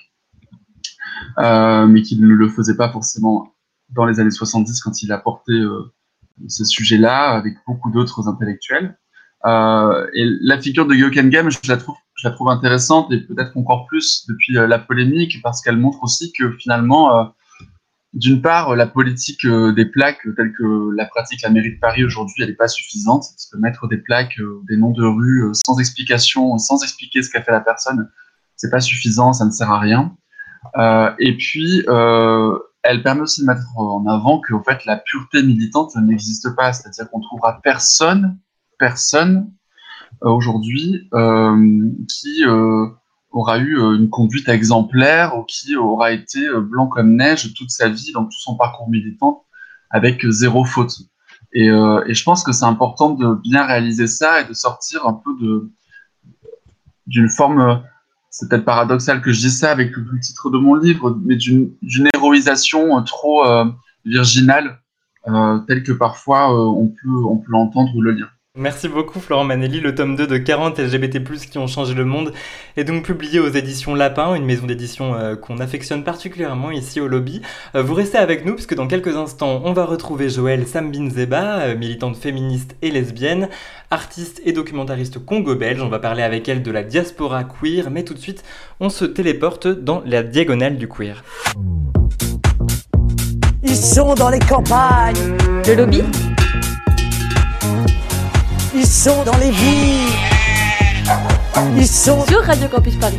[1.38, 3.54] euh, mais qui ne le faisaient pas forcément
[3.90, 5.92] dans les années 70 quand il a porté euh,
[6.48, 8.98] ce sujet-là avec beaucoup d'autres intellectuels.
[9.44, 13.56] Et la figure de Gyoken Game, je la trouve, je la trouve intéressante et peut-être
[13.56, 17.32] encore plus depuis la polémique parce qu'elle montre aussi que finalement,
[18.16, 22.02] d'une part, la politique euh, des plaques telle que la pratique la mairie de Paris
[22.02, 23.24] aujourd'hui, elle n'est pas suffisante.
[23.30, 27.22] Parce que mettre des plaques, euh, des noms de rues euh, sans explication, sans expliquer
[27.22, 28.10] ce qu'a fait la personne,
[28.56, 30.16] c'est pas suffisant, ça ne sert à rien.
[30.78, 34.96] Euh, et puis, euh, elle permet aussi de mettre en avant que en fait, la
[34.96, 36.72] pureté militante n'existe pas.
[36.72, 38.38] C'est-à-dire qu'on trouvera personne,
[38.78, 39.52] personne
[40.22, 42.44] aujourd'hui euh, qui
[43.36, 47.70] aura eu euh, une conduite exemplaire ou qui aura été euh, blanc comme neige toute
[47.70, 49.44] sa vie dans tout son parcours militant
[49.90, 50.94] avec euh, zéro faute.
[51.52, 55.30] Et, je pense que c'est important de bien réaliser ça et de sortir un peu
[55.40, 55.70] de
[57.06, 57.82] d'une forme,
[58.28, 62.10] c'est peut-être paradoxal que je dise ça avec le, titre de mon livre, mais d'une
[62.14, 63.64] héroïsation trop euh,
[64.04, 64.80] virginale,
[65.66, 68.35] telle que parfois on peut on peut l'entendre ou le lire.
[68.58, 69.80] Merci beaucoup Florent Manelli.
[69.80, 72.32] Le tome 2 de 40 LGBT+, qui ont changé le monde
[72.78, 77.06] est donc publié aux éditions Lapin, une maison d'édition euh, qu'on affectionne particulièrement ici au
[77.06, 77.42] lobby.
[77.74, 81.76] Euh, vous restez avec nous puisque dans quelques instants, on va retrouver Joël Sambinzeba, euh,
[81.76, 83.50] militante féministe et lesbienne,
[83.90, 85.82] artiste et documentariste congo-belge.
[85.82, 88.42] On va parler avec elle de la diaspora queer, mais tout de suite,
[88.80, 91.22] on se téléporte dans la diagonale du queer.
[93.62, 95.36] Ils sont dans les campagnes.
[95.66, 96.02] Le lobby?
[98.78, 100.12] Ils sont dans les villes.
[101.78, 103.18] Ils sont sur Radio Campus Paris.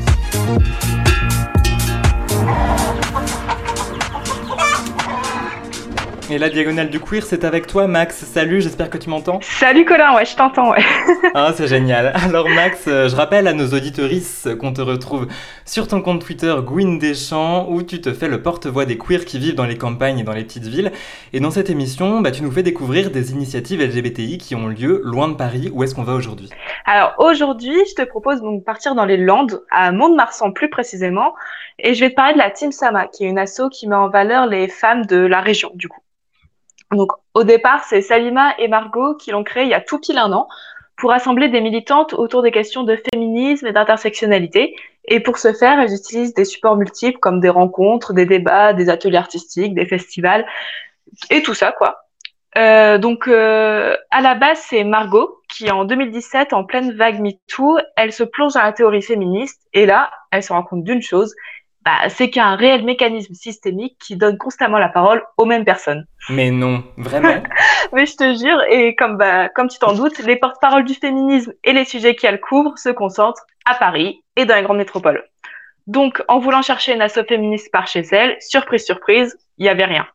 [6.29, 8.17] Et la diagonale du queer, c'est avec toi, Max.
[8.17, 9.39] Salut, j'espère que tu m'entends.
[9.41, 10.83] Salut Colin, ouais, je t'entends, ouais.
[11.33, 12.11] ah, c'est génial.
[12.15, 15.27] Alors, Max, euh, je rappelle à nos auditorices qu'on te retrouve
[15.63, 19.39] sur ton compte Twitter Gwyn Deschamps, où tu te fais le porte-voix des queers qui
[19.39, 20.91] vivent dans les campagnes et dans les petites villes.
[21.31, 24.99] Et dans cette émission, bah, tu nous fais découvrir des initiatives LGBTI qui ont lieu
[25.05, 25.71] loin de Paris.
[25.73, 26.49] Où est-ce qu'on va aujourd'hui?
[26.83, 31.35] Alors, aujourd'hui, je te propose donc de partir dans les Landes, à Mont-de-Marsan plus précisément,
[31.79, 33.95] et je vais te parler de la Team Sama, qui est une asso qui met
[33.95, 36.01] en valeur les femmes de la région, du coup.
[36.91, 40.17] Donc, au départ, c'est Salima et Margot qui l'ont créé il y a tout pile
[40.17, 40.47] un an
[40.95, 44.75] pour rassembler des militantes autour des questions de féminisme et d'intersectionnalité.
[45.05, 48.89] Et pour ce faire, elles utilisent des supports multiples comme des rencontres, des débats, des
[48.89, 50.45] ateliers artistiques, des festivals
[51.29, 52.07] et tout ça, quoi.
[52.57, 57.77] Euh, donc, euh, à la base, c'est Margot qui, en 2017, en pleine vague MeToo,
[57.95, 61.35] elle se plonge dans la théorie féministe et là, elle se rend compte d'une chose,
[61.87, 65.45] bah, c'est qu'il y a un réel mécanisme systémique qui donne constamment la parole aux
[65.45, 66.05] mêmes personnes.
[66.27, 67.41] Mais non, vraiment
[67.93, 71.53] Mais je te jure, et comme, bah, comme tu t'en doutes, les porte-paroles du féminisme
[71.63, 75.23] et les sujets qu'elle couvre se concentrent à Paris et dans les grandes métropoles.
[75.85, 79.85] Donc, en voulant chercher une asso féministe par chez elle, surprise, surprise, il n'y avait
[79.85, 80.05] rien.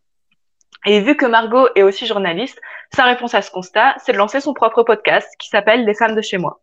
[0.85, 2.61] Et vu que Margot est aussi journaliste,
[2.95, 6.17] sa réponse à ce constat, c'est de lancer son propre podcast qui s'appelle Les femmes
[6.17, 6.61] de chez moi.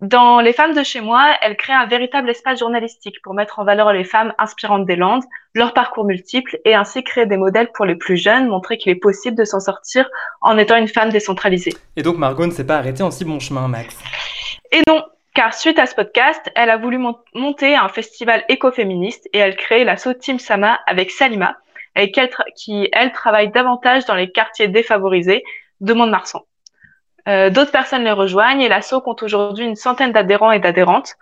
[0.00, 3.64] Dans Les femmes de chez moi, elle crée un véritable espace journalistique pour mettre en
[3.64, 7.84] valeur les femmes inspirantes des Landes, leurs parcours multiples et ainsi créer des modèles pour
[7.84, 10.08] les plus jeunes, montrer qu'il est possible de s'en sortir
[10.40, 11.74] en étant une femme décentralisée.
[11.96, 13.98] Et donc Margot ne s'est pas arrêtée en si bon chemin, Max.
[14.70, 15.02] Et non,
[15.34, 17.00] car suite à ce podcast, elle a voulu
[17.34, 21.56] monter un festival écoféministe et elle crée l'assaut Team Sama avec Salima,
[21.94, 22.12] elle
[22.54, 25.42] qui, elle, travaille davantage dans les quartiers défavorisés
[25.80, 26.44] de Mont-de-Marsan.
[27.28, 31.14] Euh, D'autres personnes les rejoignent et l'assaut compte aujourd'hui une centaine d'adhérents et d'adhérentes.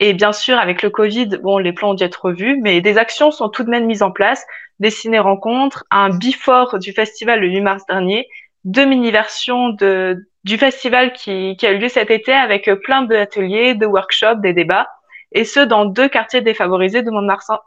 [0.00, 2.98] Et bien sûr, avec le Covid, bon, les plans ont dû être revus, mais des
[2.98, 4.44] actions sont tout de même mises en place.
[4.80, 8.26] Des ciné-rencontres, un before du festival le 8 mars dernier,
[8.64, 13.74] deux mini-versions de, du festival qui, qui a eu lieu cet été avec plein d'ateliers,
[13.74, 14.88] de workshops, des débats,
[15.30, 17.58] et ce, dans deux quartiers défavorisés de Mont-de-Marsan.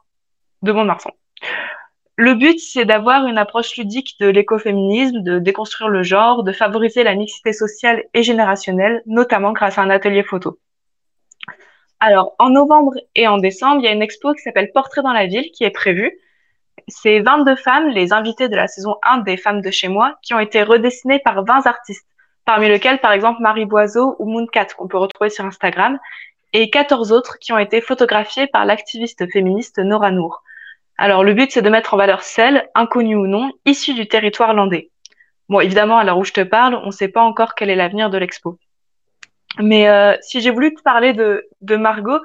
[0.62, 1.12] De Mont-de-Marsan.
[2.17, 7.04] Le but, c'est d'avoir une approche ludique de l'écoféminisme, de déconstruire le genre, de favoriser
[7.04, 10.58] la mixité sociale et générationnelle, notamment grâce à un atelier photo.
[11.99, 15.12] Alors, en novembre et en décembre, il y a une expo qui s'appelle Portrait dans
[15.12, 16.17] la ville qui est prévue.
[16.88, 20.34] C'est 22 femmes, les invitées de la saison 1 des Femmes de chez moi, qui
[20.34, 22.08] ont été redessinées par 20 artistes,
[22.45, 25.99] parmi lesquels, par exemple, Marie Boiseau ou Mooncat, qu'on peut retrouver sur Instagram,
[26.54, 30.43] et 14 autres qui ont été photographiées par l'activiste féministe Nora Nour.
[30.97, 34.53] Alors, le but, c'est de mettre en valeur celles, inconnues ou non, issues du territoire
[34.53, 34.89] landais.
[35.49, 37.75] Bon, évidemment, à l'heure où je te parle, on ne sait pas encore quel est
[37.75, 38.58] l'avenir de l'expo.
[39.60, 42.19] Mais euh, si j'ai voulu te parler de, de Margot,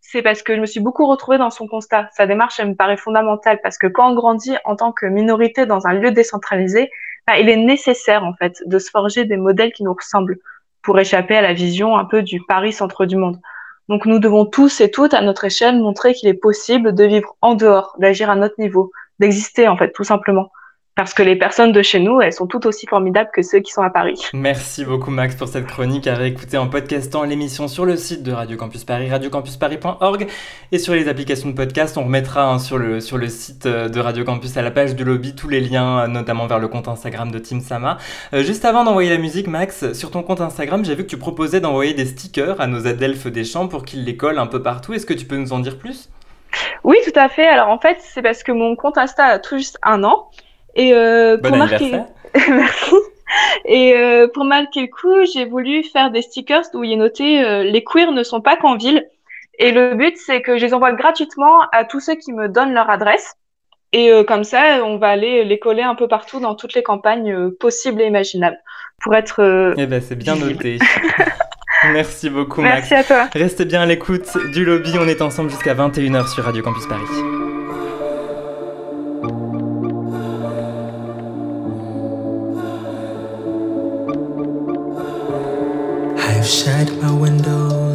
[0.00, 2.08] c'est parce que je me suis beaucoup retrouvée dans son constat.
[2.12, 5.66] Sa démarche, elle me paraît fondamentale parce que quand on grandit en tant que minorité
[5.66, 6.90] dans un lieu décentralisé,
[7.26, 10.38] bah, il est nécessaire, en fait, de se forger des modèles qui nous ressemblent
[10.82, 13.40] pour échapper à la vision un peu du Paris centre du monde.
[13.88, 17.36] Donc nous devons tous et toutes, à notre échelle, montrer qu'il est possible de vivre
[17.42, 20.50] en dehors, d'agir à notre niveau, d'exister en fait, tout simplement.
[20.96, 23.72] Parce que les personnes de chez nous, elles sont tout aussi formidables que ceux qui
[23.72, 24.22] sont à Paris.
[24.32, 28.30] Merci beaucoup Max pour cette chronique à réécouter en podcastant l'émission sur le site de
[28.30, 30.28] Radio Campus Paris, radiocampusparis.org
[30.70, 31.98] et sur les applications de podcast.
[31.98, 34.94] On remettra hein, sur, le, sur le site euh, de Radio Campus à la page
[34.94, 37.98] du lobby tous les liens, euh, notamment vers le compte Instagram de Team Sama.
[38.32, 41.18] Euh, juste avant d'envoyer la musique, Max, sur ton compte Instagram, j'ai vu que tu
[41.18, 44.62] proposais d'envoyer des stickers à nos adelphes des champs pour qu'ils les collent un peu
[44.62, 44.92] partout.
[44.92, 46.08] Est-ce que tu peux nous en dire plus?
[46.84, 47.48] Oui, tout à fait.
[47.48, 50.30] Alors en fait, c'est parce que mon compte Insta a tout juste un an
[50.74, 52.00] et euh, bon pour marquer,
[52.48, 52.94] merci.
[53.64, 57.42] Et euh, pour marquer le coup, j'ai voulu faire des stickers où il est noté
[57.42, 59.06] euh, les queers ne sont pas qu'en ville.
[59.58, 62.74] Et le but, c'est que je les envoie gratuitement à tous ceux qui me donnent
[62.74, 63.34] leur adresse.
[63.92, 66.82] Et euh, comme ça, on va aller les coller un peu partout dans toutes les
[66.82, 68.58] campagnes possibles et imaginables
[69.00, 69.74] pour être.
[69.76, 70.78] Eh ben, c'est bien noté.
[71.92, 72.90] Merci beaucoup, Max.
[72.90, 73.28] Merci à toi.
[73.32, 74.92] Restez bien à l'écoute du lobby.
[74.98, 77.43] On est ensemble jusqu'à 21h sur Radio Campus Paris.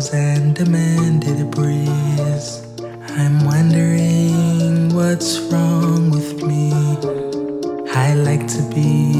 [0.08, 2.66] And demanded a breeze.
[3.18, 6.72] I'm wondering what's wrong with me.
[7.92, 9.12] I like to be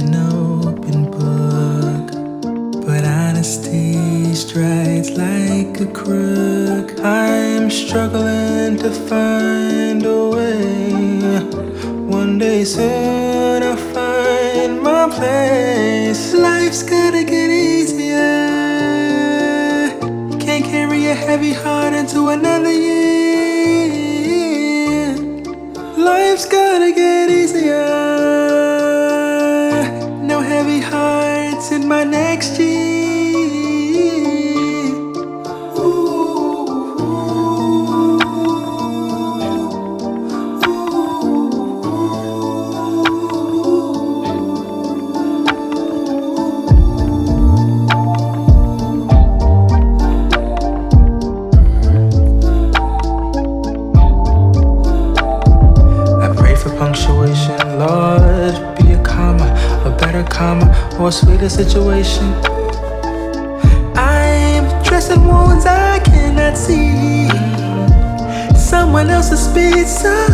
[0.00, 2.10] an open book,
[2.84, 6.98] but honesty strides like a crook.
[6.98, 11.38] I'm struggling to find a way.
[12.18, 16.34] One day soon I'll find my place.
[16.34, 17.43] Life's gonna get
[21.44, 21.94] behind
[61.48, 62.24] sweeter situation.
[63.96, 67.28] I'm dressing wounds I cannot see.
[68.56, 70.33] Someone else's pizza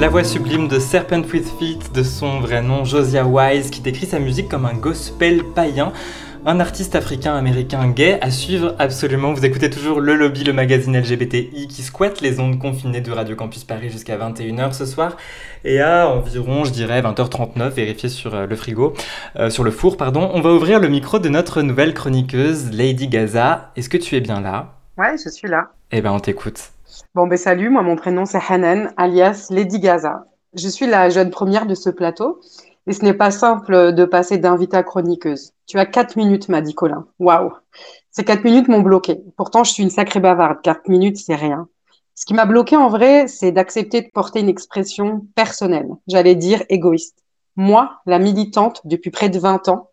[0.00, 4.06] La voix sublime de Serpent with Feet, de son vrai nom Josiah Wise, qui décrit
[4.06, 5.92] sa musique comme un gospel païen.
[6.46, 9.34] Un artiste africain-américain gay à suivre absolument.
[9.34, 13.36] Vous écoutez toujours Le Lobby, le magazine LGBTI qui squatte les ondes confinées de Radio
[13.36, 15.18] Campus Paris jusqu'à 21h ce soir.
[15.66, 18.94] Et à environ, je dirais, 20h39, vérifiez sur euh, le frigo,
[19.36, 23.06] euh, sur le four, pardon, on va ouvrir le micro de notre nouvelle chroniqueuse, Lady
[23.06, 23.70] Gaza.
[23.76, 24.76] Est-ce que tu es bien là?
[24.96, 25.72] Ouais, je suis là.
[25.92, 26.70] Eh ben, on t'écoute.
[27.12, 30.26] Bon, ben salut, moi mon prénom c'est Hanan, alias Lady Gaza.
[30.54, 32.40] Je suis la jeune première de ce plateau
[32.86, 35.50] et ce n'est pas simple de passer d'invité à chroniqueuse.
[35.66, 37.08] Tu as quatre minutes, m'a dit Colin.
[37.18, 37.50] Waouh
[38.12, 39.24] Ces quatre minutes m'ont bloqué.
[39.36, 40.62] Pourtant, je suis une sacrée bavarde.
[40.62, 41.68] Quatre minutes, c'est rien.
[42.14, 46.62] Ce qui m'a bloqué en vrai, c'est d'accepter de porter une expression personnelle, j'allais dire
[46.68, 47.24] égoïste.
[47.56, 49.88] Moi, la militante depuis près de 20 ans,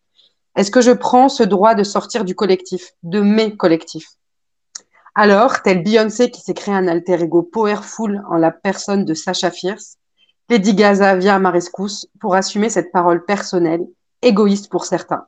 [0.55, 4.17] est-ce que je prends ce droit de sortir du collectif, de mes collectifs?
[5.19, 9.49] Alors, tel Beyoncé qui s'est créé un alter ego powerful en la personne de Sacha
[9.49, 9.97] Fierce,
[10.47, 11.51] Lady Gaza vient à ma
[12.19, 13.81] pour assumer cette parole personnelle,
[14.21, 15.25] égoïste pour certains.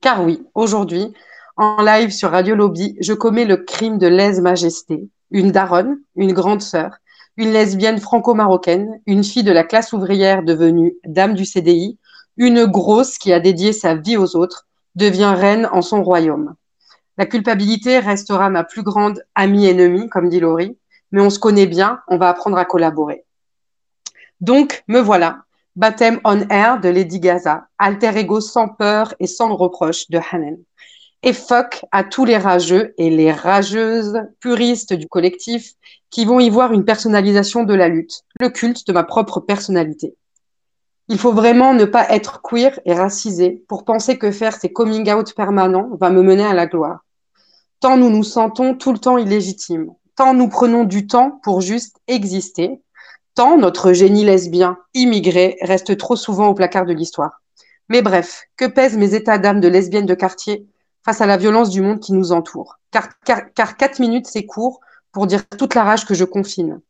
[0.00, 1.12] Car oui, aujourd'hui,
[1.56, 6.62] en live sur Radio Lobby, je commets le crime de lèse-majesté, une daronne, une grande
[6.62, 6.98] sœur,
[7.36, 11.98] une lesbienne franco-marocaine, une fille de la classe ouvrière devenue dame du CDI,
[12.36, 16.54] une grosse qui a dédié sa vie aux autres, devient reine en son royaume.
[17.16, 20.76] La culpabilité restera ma plus grande amie ennemie, comme dit Laurie,
[21.12, 23.24] mais on se connaît bien, on va apprendre à collaborer.
[24.40, 25.44] Donc, me voilà,
[25.76, 30.58] baptême on air de Lady Gaza, alter ego sans peur et sans reproche de Hanen.
[31.22, 35.72] Et fuck à tous les rageux et les rageuses puristes du collectif
[36.10, 40.16] qui vont y voir une personnalisation de la lutte, le culte de ma propre personnalité.
[41.08, 45.10] Il faut vraiment ne pas être queer et racisé pour penser que faire ces coming
[45.12, 47.03] out permanents va me mener à la gloire.
[47.80, 51.98] Tant nous nous sentons tout le temps illégitimes, tant nous prenons du temps pour juste
[52.06, 52.80] exister,
[53.34, 57.42] tant notre génie lesbien immigré reste trop souvent au placard de l'histoire.
[57.88, 60.66] Mais bref, que pèsent mes états d'âme de lesbienne de quartier
[61.04, 62.78] face à la violence du monde qui nous entoure?
[62.90, 64.80] Car, car, car quatre minutes, c'est court
[65.12, 66.80] pour dire toute la rage que je confine.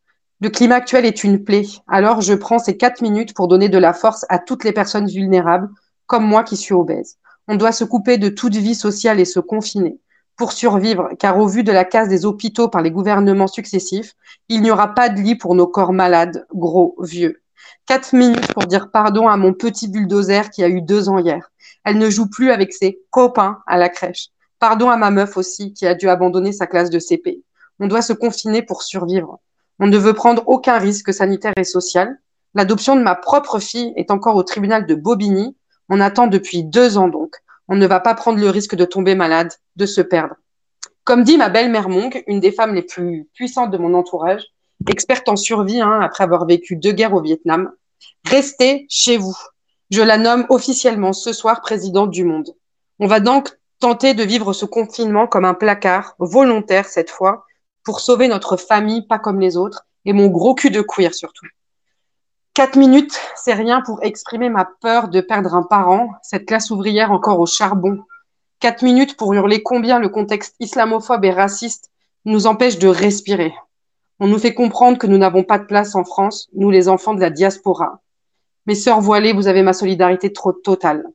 [0.41, 3.78] Le climat actuel est une plaie, alors je prends ces quatre minutes pour donner de
[3.78, 5.70] la force à toutes les personnes vulnérables,
[6.07, 7.16] comme moi qui suis obèse.
[7.49, 9.99] On doit se couper de toute vie sociale et se confiner
[10.37, 14.14] pour survivre, car au vu de la casse des hôpitaux par les gouvernements successifs,
[14.49, 17.41] il n'y aura pas de lit pour nos corps malades, gros, vieux.
[17.87, 21.51] Quatre minutes pour dire pardon à mon petit bulldozer qui a eu deux ans hier.
[21.85, 24.28] Elle ne joue plus avec ses copains à la crèche.
[24.59, 27.43] Pardon à ma meuf aussi qui a dû abandonner sa classe de CP.
[27.78, 29.41] On doit se confiner pour survivre.
[29.78, 32.18] On ne veut prendre aucun risque sanitaire et social.
[32.55, 35.57] L'adoption de ma propre fille est encore au tribunal de Bobigny.
[35.89, 37.37] On attend depuis deux ans donc.
[37.69, 40.35] On ne va pas prendre le risque de tomber malade, de se perdre.
[41.05, 44.43] Comme dit ma belle-mère Monk, une des femmes les plus puissantes de mon entourage,
[44.89, 47.71] experte en survie hein, après avoir vécu deux guerres au Vietnam,
[48.27, 49.37] restez chez vous.
[49.91, 52.55] Je la nomme officiellement ce soir présidente du monde.
[52.99, 53.51] On va donc
[53.81, 57.45] tenter de vivre ce confinement comme un placard, volontaire cette fois,
[57.85, 61.47] pour sauver notre famille, pas comme les autres, et mon gros cul de queer surtout.
[62.55, 67.11] Quatre minutes, c'est rien pour exprimer ma peur de perdre un parent, cette classe ouvrière
[67.11, 68.05] encore au charbon.
[68.61, 71.91] Quatre minutes pour hurler combien le contexte islamophobe et raciste
[72.25, 73.53] nous empêche de respirer.
[74.21, 77.15] On nous fait comprendre que nous n'avons pas de place en France, nous les enfants
[77.15, 78.01] de la diaspora.
[78.67, 81.07] Mes sœurs voilées, vous avez ma solidarité trop totale.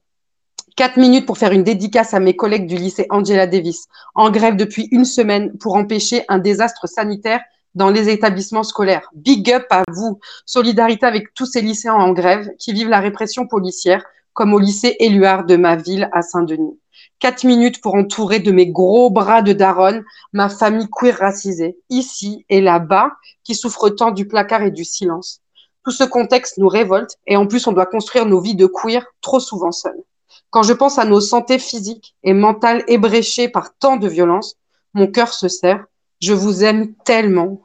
[0.75, 4.57] Quatre minutes pour faire une dédicace à mes collègues du lycée Angela Davis, en grève
[4.57, 7.39] depuis une semaine pour empêcher un désastre sanitaire
[7.75, 9.09] dans les établissements scolaires.
[9.13, 10.19] Big up à vous.
[10.45, 14.95] Solidarité avec tous ces lycéens en grève qui vivent la répression policière, comme au lycée
[14.99, 16.79] Éluard de ma ville à Saint-Denis.
[17.19, 22.45] Quatre minutes pour entourer de mes gros bras de daronne ma famille queer racisée, ici
[22.49, 23.11] et là-bas,
[23.43, 25.41] qui souffre tant du placard et du silence.
[25.83, 29.05] Tout ce contexte nous révolte et en plus on doit construire nos vies de queer
[29.21, 30.03] trop souvent seules.
[30.49, 34.55] Quand je pense à nos santé physiques et mentales ébréchées par tant de violence,
[34.93, 35.85] mon cœur se serre.
[36.21, 37.61] Je vous aime tellement.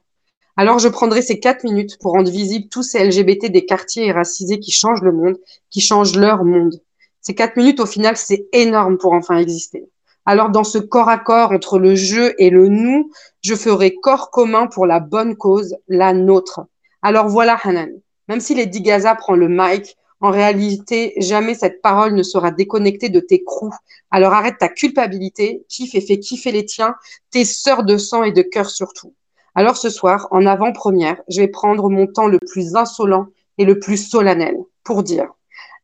[0.57, 4.12] Alors je prendrai ces quatre minutes pour rendre visible tous ces LGBT des quartiers et
[4.12, 5.36] racisés qui changent le monde,
[5.70, 6.80] qui changent leur monde.
[7.20, 9.88] Ces quatre minutes, au final, c'est énorme pour enfin exister.
[10.26, 13.11] Alors dans ce corps à corps entre le je et le nous,
[13.42, 16.61] je ferai corps commun pour la bonne cause, la nôtre.
[17.02, 17.90] Alors voilà Hanan,
[18.28, 23.11] même si Lady Gaza prend le mic, en réalité, jamais cette parole ne sera déconnectée
[23.11, 23.75] de tes crous.
[24.11, 26.95] Alors arrête ta culpabilité, kiffe et fais kiffer les tiens,
[27.31, 29.12] tes sœurs de sang et de cœur surtout.
[29.55, 33.27] Alors ce soir, en avant-première, je vais prendre mon temps le plus insolent
[33.59, 35.27] et le plus solennel pour dire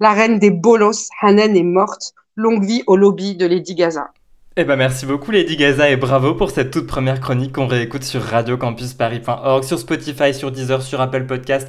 [0.01, 4.09] la reine des bolos, Hanen est morte, longue vie au lobby de Lady Gaza.
[4.57, 8.05] Eh ben merci beaucoup Lady Gaza et bravo pour cette toute première chronique qu'on réécoute
[8.05, 11.68] sur radiocampusparis.org, sur Spotify, sur Deezer, sur Apple Podcast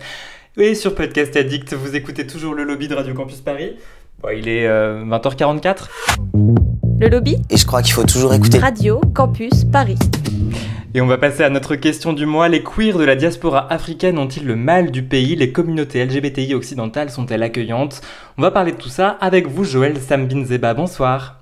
[0.57, 1.73] et sur Podcast Addict.
[1.73, 3.75] Vous écoutez toujours le lobby de Radio Campus Paris.
[4.21, 5.87] Bon, il est euh, 20h44.
[6.99, 8.59] Le lobby Et je crois qu'il faut toujours écouter.
[8.59, 9.97] Radio Campus Paris.
[10.93, 12.49] Et on va passer à notre question du mois.
[12.49, 15.35] Les queers de la diaspora africaine ont-ils le mal du pays?
[15.35, 18.01] Les communautés LGBTI occidentales sont-elles accueillantes?
[18.37, 20.73] On va parler de tout ça avec vous, Joël Sambinzeba.
[20.73, 21.39] Bonsoir.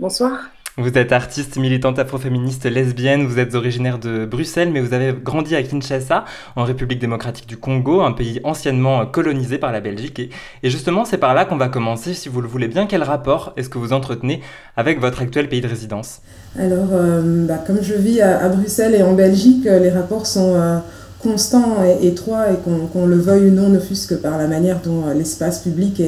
[0.00, 0.38] Bonsoir.
[0.78, 5.56] Vous êtes artiste, militante afroféministe lesbienne, vous êtes originaire de Bruxelles, mais vous avez grandi
[5.56, 10.20] à Kinshasa, en République démocratique du Congo, un pays anciennement colonisé par la Belgique.
[10.62, 12.86] Et, justement, c'est par là qu'on va commencer, si vous le voulez bien.
[12.86, 14.42] Quel rapport est-ce que vous entretenez
[14.76, 16.20] avec votre actuel pays de résidence?
[16.58, 20.76] Alors, euh, bah, comme je vis à, Bruxelles et en Belgique, les rapports sont euh,
[21.22, 24.46] constants et étroits, et qu'on qu le veuille ou non, ne fût-ce que par la
[24.46, 26.02] manière dont l'espace public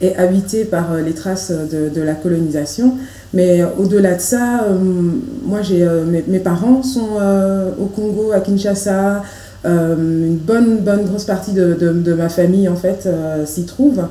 [0.00, 2.98] est, habité par les traces de la colonisation.
[3.34, 4.76] Mais au-delà de ça, euh,
[5.44, 9.22] moi, j'ai euh, mes, parents sont euh, au Congo, à Kinshasa.
[9.64, 13.08] une bonne, bonne grosse partie de, de, de ma famille, en fait,
[13.46, 14.02] s'y trouve.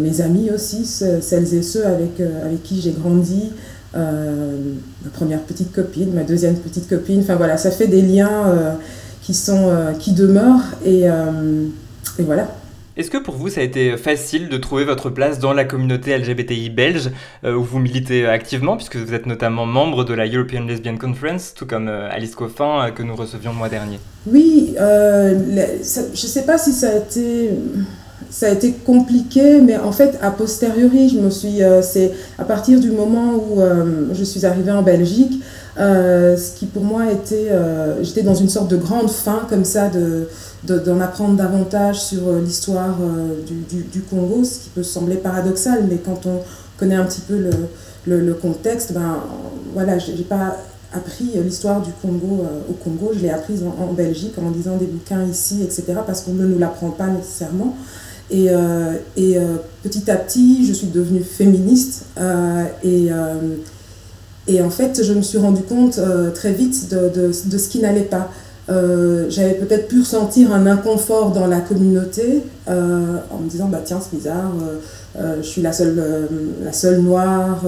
[0.00, 3.50] mes amis aussi, celles et ceux avec, avec qui j'ai grandi.
[3.94, 7.20] ma première petite copine, ma deuxième petite copine.
[7.20, 8.76] Enfin voilà, ça fait des liens
[9.22, 10.76] qui, sont, qui demeurent.
[10.84, 12.48] Et, et voilà.
[12.98, 16.18] Est-ce que pour vous, ça a été facile de trouver votre place dans la communauté
[16.18, 17.10] LGBTI belge,
[17.44, 21.54] euh, où vous militez activement, puisque vous êtes notamment membre de la European Lesbian Conference,
[21.54, 24.00] tout comme euh, Alice Coffin, euh, que nous recevions le mois dernier?
[24.26, 27.50] Oui, je ne sais pas si ça a été...
[28.30, 32.78] Ça a été compliqué, mais en fait, a posteriori, je me suis, c'est à partir
[32.78, 33.62] du moment où
[34.12, 35.40] je suis arrivée en Belgique,
[35.78, 37.50] ce qui pour moi était,
[38.02, 40.28] j'étais dans une sorte de grande faim comme ça de,
[40.64, 42.96] d'en apprendre davantage sur l'histoire
[43.46, 46.40] du, du, du, Congo, ce qui peut sembler paradoxal, mais quand on
[46.78, 49.18] connaît un petit peu le, le, contexte, ben
[49.72, 50.56] voilà, j'ai pas
[50.92, 54.86] appris l'histoire du Congo euh, au Congo, je l'ai apprise en, Belgique en lisant des
[54.86, 57.76] bouquins ici, etc., parce qu'on ne nous l'apprend pas nécessairement.
[58.30, 62.04] Et, euh, et euh, petit à petit, je suis devenue féministe
[62.82, 63.08] et,
[64.46, 66.00] et en fait, je me suis rendu compte
[66.34, 68.30] très vite de, de, de ce qui n'allait pas.
[68.70, 73.80] Euh, j'avais peut-être pu ressentir un inconfort dans la communauté euh, en me disant bah
[73.82, 74.52] tiens c'est bizarre
[75.18, 76.28] euh, je suis la seule
[76.62, 77.64] la seule noire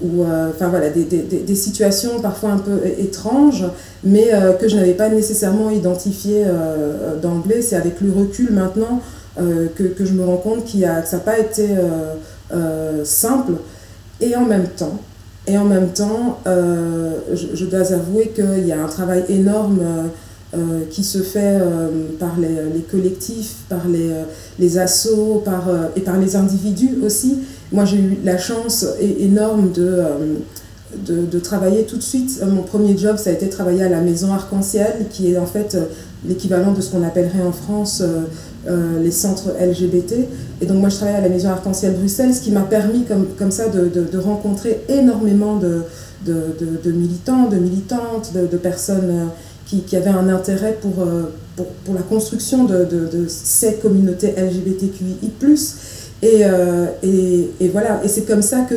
[0.00, 3.64] ou enfin voilà des, des, des, situations parfois un peu étranges
[4.04, 4.28] mais
[4.60, 6.44] que je n'avais pas nécessairement identifié
[7.20, 7.60] d'emblée.
[7.60, 9.02] C'est avec le recul maintenant
[9.36, 11.68] que, que, je me rends compte qu'il a, que ça n'a pas été
[13.04, 13.54] simple.
[14.20, 14.98] Et en même temps
[15.46, 19.80] et en même temps, je, je, dois avouer qu'il y a un travail énorme
[20.54, 21.88] euh, qui se fait euh,
[22.18, 24.10] par les, les, collectifs, par les,
[24.58, 27.38] les assos par, et par les individus aussi.
[27.72, 30.02] Moi, j'ai eu la chance énorme de,
[31.06, 32.42] de, travailler tout de suite.
[32.46, 35.76] Mon premier job, ça a été travailler à la Maison Arc-en-Ciel, qui est en fait
[36.26, 38.02] l'équivalent de ce qu'on appellerait en France
[38.68, 40.14] euh, les centres LGBT.
[40.60, 43.26] Et donc moi, je travaillais à la Maison Arc-en-Ciel Bruxelles, ce qui m'a permis comme,
[43.38, 45.84] comme ça de, de, de rencontrer énormément de,
[46.26, 49.28] de, militants, de militantes, de, personnes
[49.68, 51.06] qui, qui, avaient un intérêt pour,
[51.56, 55.30] pour, pour la construction de, ces communautés LGBTQI+.
[56.22, 58.74] Et, euh, et, et voilà, et c'est comme ça que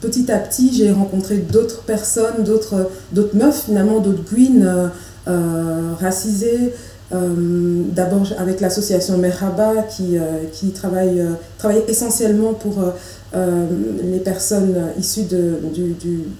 [0.00, 2.90] petit à petit, j'ai rencontré d'autres personnes, d'autres
[3.34, 4.92] meufs finalement, d'autres queens
[5.26, 6.72] euh, racisées,
[7.12, 12.76] euh, D'abord avec l'association Merhaba qui, euh, qui travaille, euh, travaille essentiellement pour
[13.34, 13.66] euh,
[14.02, 15.58] les personnes issues de,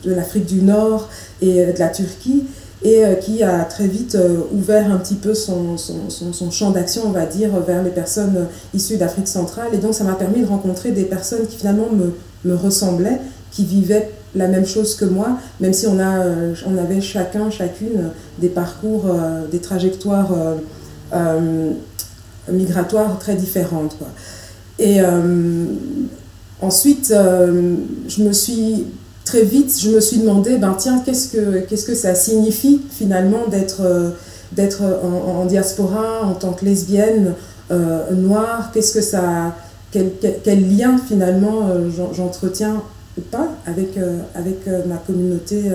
[0.04, 1.10] de l'Afrique du Nord
[1.42, 2.44] et de la Turquie
[2.82, 4.16] et qui a très vite
[4.52, 8.46] ouvert un petit peu son, son, son, champ d'action, on va dire, vers les personnes
[8.74, 9.68] issues d'Afrique centrale.
[9.72, 12.14] Et donc ça m'a permis de rencontrer des personnes qui finalement me,
[12.44, 13.20] me ressemblaient,
[13.50, 16.24] qui vivaient la même chose que moi, même si on, a,
[16.66, 19.04] on avait chacun, chacune des parcours,
[19.50, 20.32] des trajectoires
[22.50, 23.96] migratoires très différentes.
[23.96, 24.08] Quoi.
[24.78, 24.98] Et
[26.60, 28.86] ensuite, je me suis
[29.24, 33.48] très vite, je me suis demandé, ben tiens, qu'est-ce que, qu'est-ce que ça signifie finalement
[33.50, 34.10] d'être, euh,
[34.52, 37.34] d'être en, diaspora en tant que lesbienne
[37.70, 38.70] euh, noire?
[38.72, 39.56] Qu'est-ce que ça,
[39.90, 40.10] quel,
[40.42, 42.82] quel, lien finalement euh, j'entretiens
[43.16, 43.98] ou pas avec,
[44.34, 45.70] avec ma communauté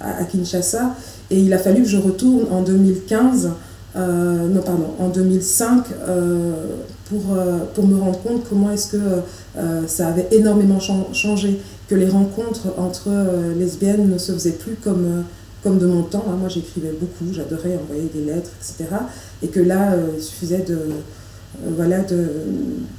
[0.00, 0.94] à, Kinshasa?
[1.30, 3.50] Et il a fallu que je retourne en 2015,
[3.96, 5.84] non pardon, en 2005
[7.08, 7.22] pour,
[7.74, 8.98] pour me rendre compte comment est-ce que
[9.88, 10.78] ça avait énormément
[11.12, 15.22] changé que les rencontres entre euh, lesbiennes ne se faisaient plus comme, euh,
[15.62, 16.24] comme de mon temps.
[16.28, 16.36] Hein.
[16.38, 18.96] Moi, j'écrivais beaucoup, j'adorais envoyer des lettres, etc.
[19.42, 20.78] Et que là, euh, il suffisait de,
[21.76, 21.98] voilà,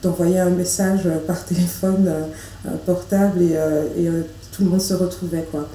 [0.01, 2.11] d'envoyer un message par téléphone
[2.85, 3.53] portable et,
[4.01, 4.09] et
[4.51, 5.45] tout le monde se retrouvait.
[5.51, 5.67] Quoi.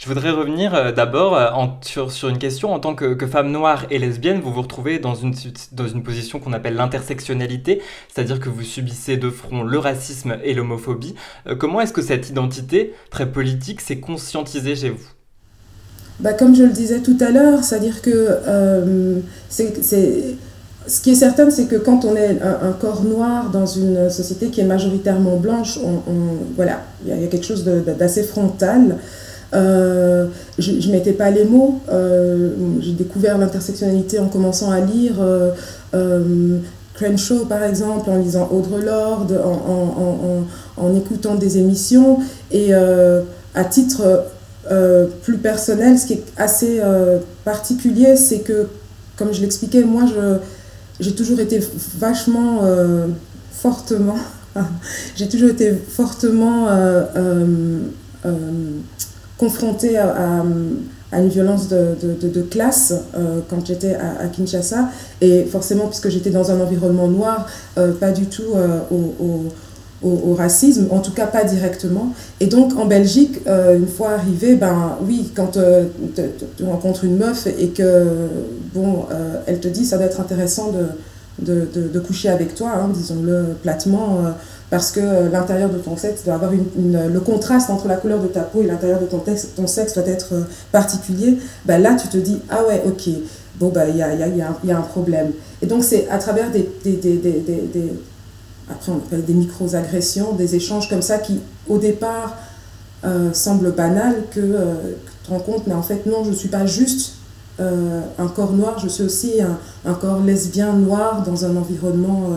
[0.00, 1.48] Je voudrais revenir euh, d'abord euh,
[1.82, 2.72] sur, une question.
[2.72, 5.34] En tant que, femme noire et lesbienne, vous vous retrouvez dans une,
[6.02, 11.16] position qu'on appelle l'intersectionnalité, c'est-à-dire que vous subissez de front le racisme et l'homophobie.
[11.46, 15.06] Euh, comment est-ce que cette identité très politique s'est conscientisée chez vous?
[16.18, 18.38] Bah, Comme je le disais tout à l'heure, c'est-à-dire que
[19.50, 24.46] ce qui est certain, c'est que quand on est un, corps noir dans une société
[24.46, 25.78] qui est majoritairement blanche,
[26.56, 28.96] voilà, il y, a quelque chose d'assez frontal.
[29.52, 30.26] Euh,
[30.58, 31.80] je ne mettais pas les mots.
[31.90, 35.14] Euh, j'ai découvert l'intersectionnalité en commençant à lire
[35.94, 36.58] euh,
[36.94, 40.44] Crenshaw, par exemple, en lisant Audre Lorde, en,
[40.76, 42.18] en, écoutant des émissions.
[42.50, 44.24] Et à titre
[45.22, 46.80] plus personnel, ce qui est assez
[47.44, 48.68] particulier, c'est que,
[49.16, 50.04] comme je l'expliquais, moi,
[51.00, 51.60] j'ai toujours été
[51.98, 52.60] vachement
[53.50, 54.18] fortement,
[55.16, 56.68] j'ai toujours été fortement
[59.40, 60.44] confrontée à,
[61.18, 64.90] une violence de, classe euh, quand j'étais à, Kinshasa.
[65.22, 67.46] Et forcément, puisque j'étais dans un environnement noir,
[67.78, 68.80] euh, pas du tout euh,
[70.02, 72.12] au, racisme, en tout cas pas directement.
[72.40, 75.58] Et donc en Belgique, une fois arrivé, ben oui, quand
[76.56, 78.06] tu rencontres une meuf et que,
[78.74, 79.04] bon,
[79.46, 80.86] elle te dit ça doit être intéressant de,
[81.40, 84.18] de, de coucher avec toi, hein, disons-le platement
[84.70, 88.20] parce que euh, l'intérieur de ton sexe doit avoir une, le contraste entre la couleur
[88.22, 89.22] de ta peau et l'intérieur de ton,
[89.56, 93.10] ton sexe doit être euh, particulier, bah là tu te dis ah ouais ok,
[93.58, 95.32] bon bah il y a, y, a, y a, un problème.
[95.60, 97.92] Et donc c'est à travers des, des, des, des,
[98.70, 102.36] après on appelle des micro-agressions, des échanges comme ça qui au départ
[103.04, 104.74] euh, semblent banals que euh,
[105.22, 107.14] tu te rends compte mais en fait non je ne suis pas juste
[107.60, 109.34] un corps noir, je suis aussi
[109.84, 112.30] un, corps lesbien noir dans un environnement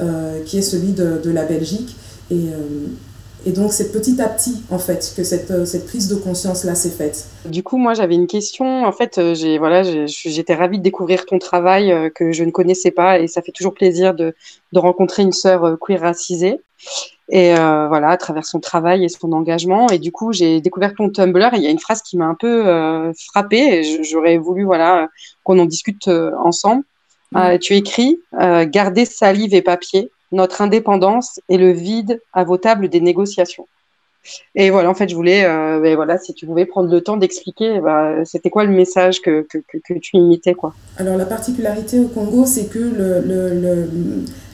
[0.00, 1.94] euh, qui est celui de, de la Belgique.
[2.30, 2.86] Et, euh,
[3.46, 6.64] et donc c'est petit à petit en fait que cette, euh, cette prise de conscience
[6.64, 7.26] là s'est faite.
[7.44, 8.84] Du coup moi j'avais une question.
[8.84, 13.18] En fait j'ai voilà j'étais ravie de découvrir ton travail que je ne connaissais pas
[13.18, 14.34] et ça fait toujours plaisir de,
[14.72, 16.60] de rencontrer une sœur queer racisée.
[17.32, 19.88] Et euh, voilà à travers son travail et son engagement.
[19.88, 22.26] Et du coup j'ai découvert ton Tumblr et il y a une phrase qui m'a
[22.26, 25.08] un peu euh, frappée et j'aurais voulu voilà
[25.44, 26.84] qu'on en discute ensemble.
[27.36, 32.56] Euh, tu écris euh, Gardez salive et papier, notre indépendance est le vide à vos
[32.56, 33.66] tables des négociations.
[34.54, 37.16] Et voilà, en fait, je voulais, euh, ben voilà, si tu pouvais prendre le temps
[37.16, 40.74] d'expliquer, bah, c'était quoi le message que, que, tu imitais, quoi?
[40.98, 42.92] Alors, la particularité au Congo, c'est que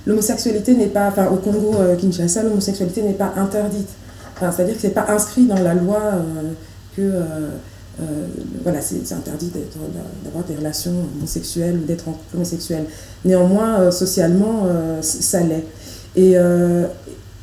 [0.07, 3.89] l'homosexualité n'est pas, enfin, au Congo, Kinshasa, l'homosexualité n'est pas interdite.
[4.37, 6.01] Enfin, C'est-à-dire que c'est pas inscrit dans la loi
[6.97, 7.11] que
[7.99, 8.27] euh,
[8.63, 9.51] voilà, c'est interdit
[10.25, 12.85] d'avoir des relations homosexuelles ou d'être homosexuel.
[13.25, 15.65] Néanmoins, euh, socialement, euh, ça l'est.
[16.15, 16.33] Et,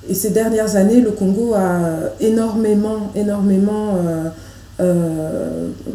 [0.10, 1.80] et, ces dernières années, le Congo a
[2.20, 4.00] énormément, énormément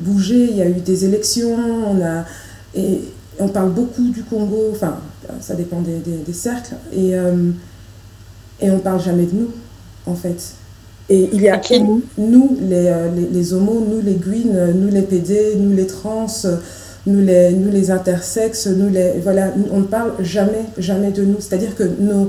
[0.01, 0.47] bougé.
[0.51, 2.25] Il y a eu des élections, on, a,
[2.77, 3.01] et
[3.41, 4.99] on parle beaucoup du Congo, enfin,
[5.41, 7.15] ça dépend des, des, des cercles, et,
[8.61, 9.51] et on parle jamais de nous,
[10.07, 10.55] en fait.
[11.11, 14.89] Et il y a nous, nous euh, les, les, homos, nous les greens, euh, nous
[14.89, 16.57] les PD, nous les trans, euh,
[17.07, 21.37] nous les, nous les intersexes, nous les, voilà, on ne parle jamais, jamais de nous.
[21.41, 22.29] C'est-à-dire que nous,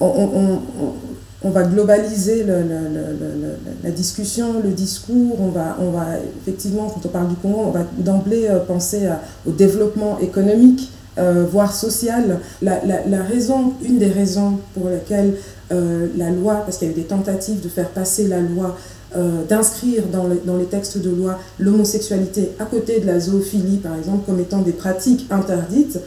[0.00, 0.62] on, on,
[1.42, 6.06] on, va globaliser le, le, la discussion, le discours, on va, on va
[6.40, 9.08] effectivement, quand on parle du Congo, on va d'emblée penser
[9.46, 10.90] au développement économique,
[11.50, 12.40] voire social.
[12.62, 15.34] La, la, la, raison, une des raisons pour lesquelles
[15.72, 18.76] euh, la loi, parce qu'il y a eu des tentatives de faire passer la loi,
[19.16, 24.24] euh, d'inscrire dans, les textes de loi l'homosexualité à côté de la zoophilie, par exemple,
[24.26, 25.98] comme étant des pratiques interdites.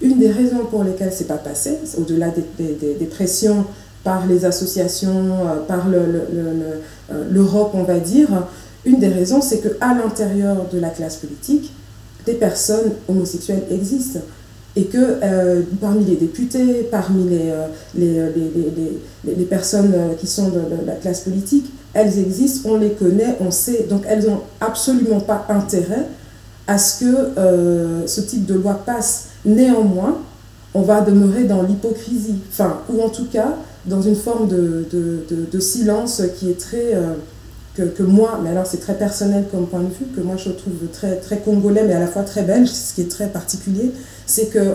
[0.00, 3.64] Une des raisons pour lesquelles c'est pas passé, au-delà des, pressions
[4.04, 5.30] par les associations,
[5.66, 5.88] par
[7.32, 8.28] l'Europe, on va dire,
[8.84, 11.72] une des raisons, c'est qu'à l'intérieur de la classe politique,
[12.24, 14.20] des personnes homosexuelles existent
[14.76, 17.66] et que euh, parmi les députés, parmi les, euh,
[17.98, 18.50] euh, les,
[19.26, 23.50] les, les, personnes qui sont de, la classe politique, elles existent, on les connaît, on
[23.50, 26.06] sait, donc elles n'ont absolument pas intérêt
[26.66, 29.28] à ce que ce type de loi passe.
[29.44, 30.18] Néanmoins,
[30.74, 33.56] on va demeurer dans l'hypocrisie, enfin, ou en tout cas
[33.86, 36.94] dans une forme de, de, de silence qui est très
[37.86, 40.74] que, moi, mais alors c'est très personnel comme point de vue, que moi je trouve
[40.92, 43.92] très, très congolais, mais à la fois très belge, ce qui est très particulier,
[44.28, 44.74] c'est que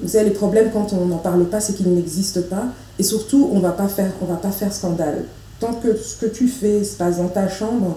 [0.00, 2.66] vous savez, les problèmes quand on n'en parle pas, c'est qu'ils n'existent pas,
[2.98, 5.24] et surtout, on ne va pas faire scandale.
[5.58, 7.96] Tant que ce que tu fais se passe dans ta chambre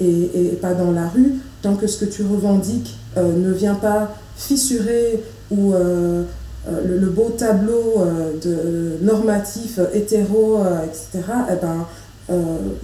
[0.00, 3.74] et, et pas dans la rue, tant que ce que tu revendiques euh, ne vient
[3.74, 6.24] pas fissurer ou euh,
[6.68, 8.04] euh, le, beau tableau
[8.42, 11.86] de, normatif hétéro, etc., eh ben,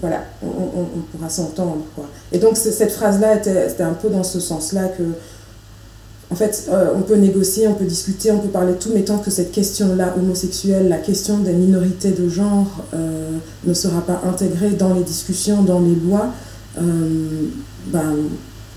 [0.01, 1.83] voilà, on, pourra s'entendre.
[2.33, 5.03] Et donc cette phrase-là était, un peu dans ce sens-là que,
[6.31, 9.03] en fait, euh, on peut négocier, on peut discuter, on peut parler de tout, mais
[9.03, 14.21] tant que cette question-là homosexuelle, la question des minorités de genre euh, ne sera pas
[14.27, 16.31] intégrée dans les discussions, dans les lois,
[16.77, 18.17] ben,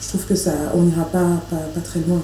[0.02, 1.42] je trouve que ça, on n'ira pas,
[1.84, 2.22] très loin.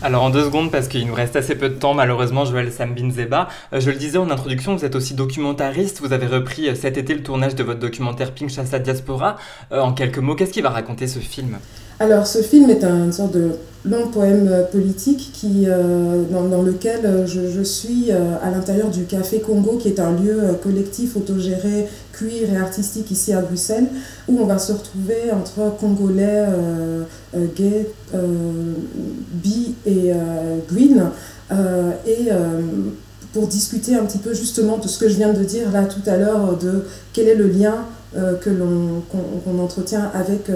[0.00, 3.10] Alors en deux secondes, parce qu'il nous reste assez peu de temps, malheureusement, Joël Sambin
[3.10, 3.48] Zeba.
[3.72, 6.00] Euh, je le disais en introduction, vous êtes aussi documentariste.
[6.00, 9.36] Vous avez repris euh, cet été le tournage de votre documentaire Pink Chassa Diaspora.
[9.72, 11.58] Euh, en quelques mots, qu'est-ce qui va raconter ce film?
[12.00, 13.50] Alors, ce film est un, une sorte de
[13.84, 19.40] long poème politique qui, euh, dans, lequel euh, je, suis euh, à l'intérieur du Café
[19.40, 23.86] Congo, qui est un lieu collectif, autogéré, cuir et artistique ici à Bruxelles,
[24.28, 26.46] où on va se retrouver entre Congolais,
[27.56, 27.90] gays,
[29.32, 30.12] bi et
[30.68, 31.10] green,
[32.06, 32.28] et
[33.32, 36.02] pour discuter un petit peu justement de ce que je viens de dire là tout
[36.10, 37.84] à l'heure, de quel est le lien
[38.14, 40.50] que l'on entretient avec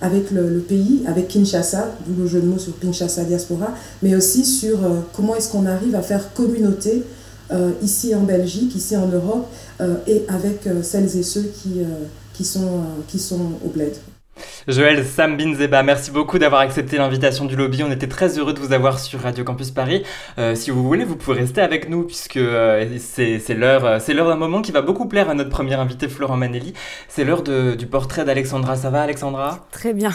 [0.00, 4.44] avec le, pays, avec Kinshasa, d'où le jeu de mots sur Kinshasa Diaspora, mais aussi
[4.44, 7.02] sur euh, comment est-ce qu'on arrive à faire communauté
[7.50, 9.46] euh, ici en Belgique, ici en Europe,
[9.80, 11.80] euh, et avec celles et ceux qui,
[12.34, 13.94] qui, sont, qui sont au bled.
[14.68, 17.82] Joël Sam Binzeba, merci beaucoup d'avoir accepté l'invitation du lobby.
[17.84, 20.02] On était très heureux de vous avoir sur Radio Campus Paris.
[20.38, 24.12] Euh, si vous voulez, vous pouvez rester avec nous puisque euh, c'est l'heure euh, c'est
[24.12, 26.74] l'heure d'un moment qui va beaucoup plaire à notre premier invité Florent Manelli.
[27.08, 28.76] C'est l'heure du portrait d'Alexandra.
[28.76, 29.66] Ça va Alexandra?
[29.70, 30.10] Très bien.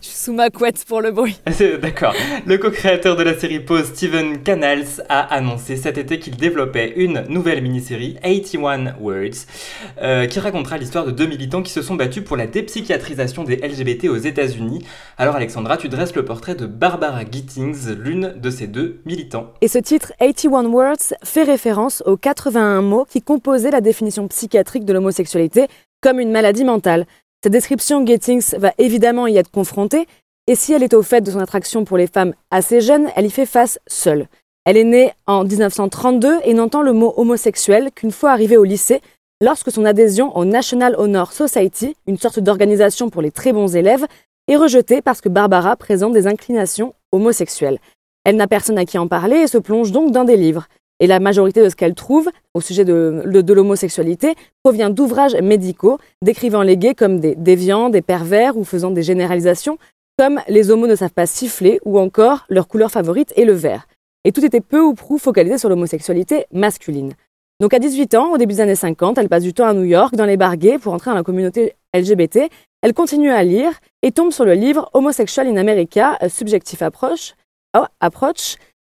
[0.00, 1.38] Je suis sous ma couette pour le bruit.
[1.82, 2.14] D'accord.
[2.46, 7.24] Le co-créateur de la série Pause, Steven Canals, a annoncé cet été qu'il développait une
[7.28, 12.36] nouvelle mini-série, 81 Words, qui racontera l'histoire de deux militants qui se sont battus pour
[12.36, 14.84] la dépsychiatrisation des LGBT aux États-Unis.
[15.18, 19.52] Alors Alexandra, tu dresses le portrait de Barbara Gittings, l'une de ces deux militants.
[19.60, 24.84] Et ce titre 81 Words fait référence aux 81 mots qui composaient la définition psychiatrique
[24.84, 25.66] de l'homosexualité
[26.00, 27.06] comme une maladie mentale.
[27.42, 30.06] Cette description, Gittings va évidemment y être confrontée,
[30.46, 33.26] et si elle est au fait de son attraction pour les femmes assez jeunes, elle
[33.26, 34.26] y fait face seule.
[34.66, 39.00] Elle est née en 1932 et n'entend le mot homosexuel qu'une fois arrivée au lycée,
[39.40, 44.06] lorsque son adhésion au National Honor Society, une sorte d'organisation pour les très bons élèves,
[44.48, 47.78] est rejetée parce que Barbara présente des inclinations homosexuelles.
[48.24, 50.66] Elle n'a personne à qui en parler et se plonge donc dans des livres.
[51.02, 56.62] Et la majorité de ce qu'elle trouve au sujet de, l'homosexualité provient d'ouvrages médicaux décrivant
[56.62, 59.78] les gays comme des déviants, des pervers ou faisant des généralisations,
[60.18, 63.86] comme les homos ne savent pas siffler ou encore leur couleur favorite est le vert.
[64.24, 67.14] Et tout était peu ou prou focalisé sur l'homosexualité masculine.
[67.60, 69.84] Donc à 18 ans, au début des années 50, elle passe du temps à New
[69.84, 72.48] York, dans les barguets, pour entrer dans la communauté LGBT.
[72.80, 77.34] Elle continue à lire et tombe sur le livre Homosexual in America, Subjective Approach,
[77.76, 77.84] oh,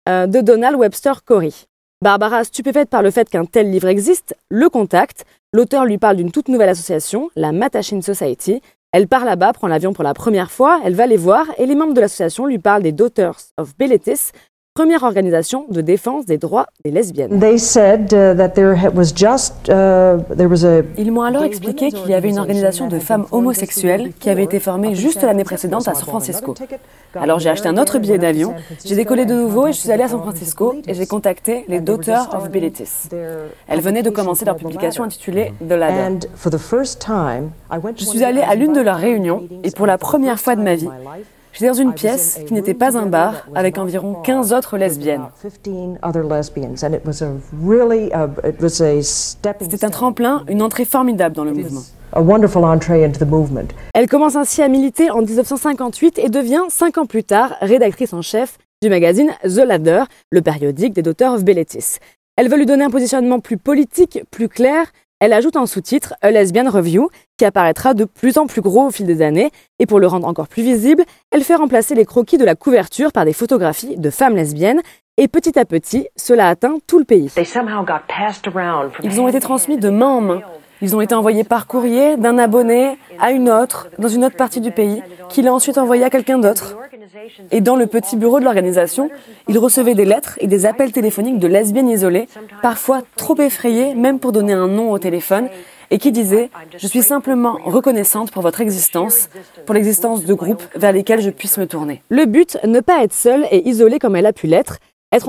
[0.09, 1.53] euh, de Donald Webster Corey.
[2.03, 5.27] Barbara, stupéfaite par le fait qu'un tel livre existe, le contacte.
[5.53, 8.63] L'auteur lui parle d'une toute nouvelle association, la Mattachine Society.
[8.91, 11.75] Elle part là-bas, prend l'avion pour la première fois, elle va les voir et les
[11.75, 14.33] membres de l'association lui parlent des Daughters of Beletis,
[14.75, 17.39] première organisation de défense des droits des lesbiennes.
[20.97, 24.61] Ils m'ont alors expliqué qu'il y avait une organisation de femmes homosexuelles qui avait été
[24.61, 26.55] formée juste l'année précédente à San Francisco.
[27.15, 30.05] Alors j'ai acheté un autre billet d'avion, j'ai décollé de nouveau et je suis allée
[30.05, 33.11] à San Francisco et j'ai contacté les Daughters of Bilitis.
[33.69, 36.27] Elles venaient de commencer leur publication intitulée The Ladder.
[37.97, 40.77] Je suis allée à l'une de leurs réunions et pour la première fois de ma
[40.77, 40.89] vie,
[41.53, 45.27] J'étais dans une pièce qui n'était pas un bar avec environ 15 autres lesbiennes.
[49.61, 51.83] C'était un tremplin, une entrée formidable dans le mouvement.
[53.95, 58.23] Elle commence ainsi à militer en 1958 et devient, cinq ans plus tard, rédactrice en
[58.23, 61.99] chef du magazine The Ladder, le périodique des Daughters of Belletis.
[62.37, 64.87] Elle veut lui donner un positionnement plus politique, plus clair.
[65.23, 67.09] Elle ajoute en sous-titre A Lesbian Review,
[67.39, 69.53] qui apparaîtra de plus en plus gros au fil des années.
[69.79, 73.13] Et pour le rendre encore plus visible, elle fait remplacer les croquis de la couverture
[73.13, 74.81] par des photographies de femmes lesbiennes.
[75.19, 77.31] Et petit à petit, cela atteint tout le pays.
[79.05, 80.43] Ils ont été transmis de main en main.
[80.83, 84.61] Ils ont été envoyés par courrier d'un abonné à une autre, dans une autre partie
[84.61, 86.77] du pays, qui l'a ensuite envoyé à quelqu'un d'autre.
[87.53, 89.09] Et dans le petit bureau de l'organisation,
[89.49, 92.27] ils recevaient des lettres et des appels téléphoniques de lesbiennes isolées,
[92.63, 95.49] parfois trop effrayées, même pour donner un nom au téléphone,
[95.93, 99.29] et qui disaient⁇ Je suis simplement reconnaissante pour votre existence,
[99.67, 103.15] pour l'existence de groupes vers lesquels je puisse me tourner.⁇ Le but, ne pas être
[103.15, 104.79] seule et isolée comme elle a pu l'être,
[105.13, 105.29] être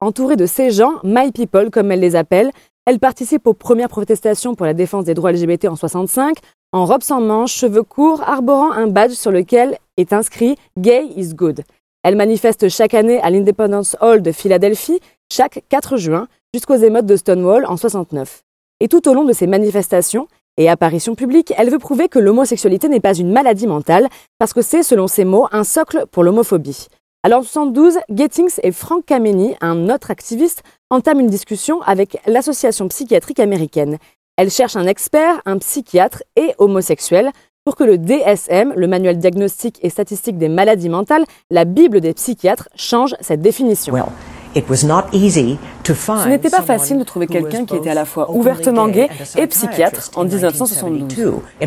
[0.00, 2.50] entourée de ces gens, my people comme elle les appelle,
[2.90, 6.38] elle participe aux premières protestations pour la défense des droits LGBT en 65,
[6.72, 11.34] en robe sans manches, cheveux courts, arborant un badge sur lequel est inscrit Gay is
[11.34, 11.62] good.
[12.02, 14.98] Elle manifeste chaque année à l'Independence Hall de Philadelphie,
[15.32, 18.42] chaque 4 juin, jusqu'aux émeutes de Stonewall en 69.
[18.80, 20.26] Et tout au long de ces manifestations
[20.56, 24.08] et apparitions publiques, elle veut prouver que l'homosexualité n'est pas une maladie mentale,
[24.40, 26.88] parce que c'est, selon ses mots, un socle pour l'homophobie.
[27.22, 32.88] Alors en 72, Gettings et Frank Kameny, un autre activiste, entament une discussion avec l'Association
[32.88, 33.98] psychiatrique américaine.
[34.38, 37.30] Elle cherche un expert, un psychiatre et homosexuel
[37.66, 42.14] pour que le DSM, le manuel diagnostique et statistique des maladies mentales, la Bible des
[42.14, 43.94] psychiatres, change cette définition.
[44.54, 49.46] Ce n'était pas facile de trouver quelqu'un qui était à la fois ouvertement gay et
[49.46, 51.34] psychiatre en 1972.
[51.60, 51.66] Et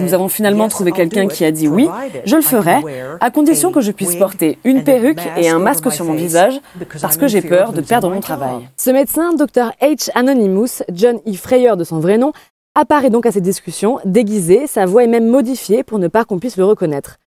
[0.00, 1.88] nous avons finalement trouvé quelqu'un qui a dit oui,
[2.24, 2.76] je le ferai,
[3.20, 6.60] à condition que je puisse porter une perruque et un masque sur mon visage,
[7.00, 8.68] parce que j'ai peur de perdre mon travail.
[8.76, 9.72] Ce médecin, Dr.
[9.80, 10.10] H.
[10.14, 11.32] Anonymous, John E.
[11.34, 12.32] Freyer de son vrai nom,
[12.74, 16.38] apparaît donc à ces discussions, déguisé, sa voix est même modifiée pour ne pas qu'on
[16.38, 17.18] puisse le reconnaître.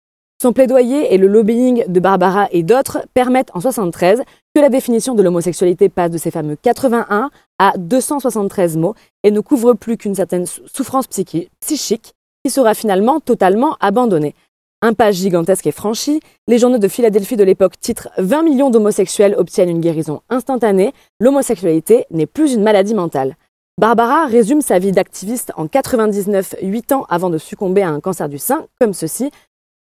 [0.41, 4.21] Son plaidoyer et le lobbying de Barbara et d'autres permettent en 73
[4.55, 7.29] que la définition de l'homosexualité passe de ces fameux 81
[7.59, 12.13] à 273 mots et ne couvre plus qu'une certaine souffrance psychique
[12.45, 14.33] qui sera finalement totalement abandonnée.
[14.81, 19.35] Un pas gigantesque est franchi, les journaux de Philadelphie de l'époque titrent 20 millions d'homosexuels
[19.37, 23.35] obtiennent une guérison instantanée, l'homosexualité n'est plus une maladie mentale.
[23.77, 28.29] Barbara résume sa vie d'activiste en 99, 8 ans avant de succomber à un cancer
[28.29, 29.31] du sein, comme ceci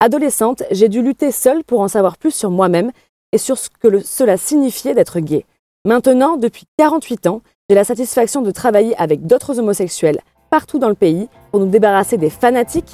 [0.01, 2.91] Adolescente, j'ai dû lutter seule pour en savoir plus sur moi-même
[3.31, 5.45] et sur ce que cela signifiait d'être gay.
[5.85, 10.19] Maintenant, depuis 48 ans, j'ai la satisfaction de travailler avec d'autres homosexuels
[10.49, 12.93] partout dans le pays pour nous débarrasser des fanatiques,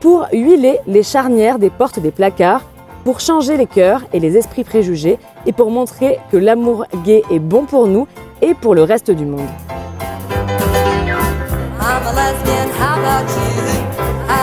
[0.00, 2.64] pour huiler les charnières des portes des placards,
[3.04, 7.38] pour changer les cœurs et les esprits préjugés et pour montrer que l'amour gay est
[7.38, 8.08] bon pour nous
[8.42, 9.48] et pour le reste du monde.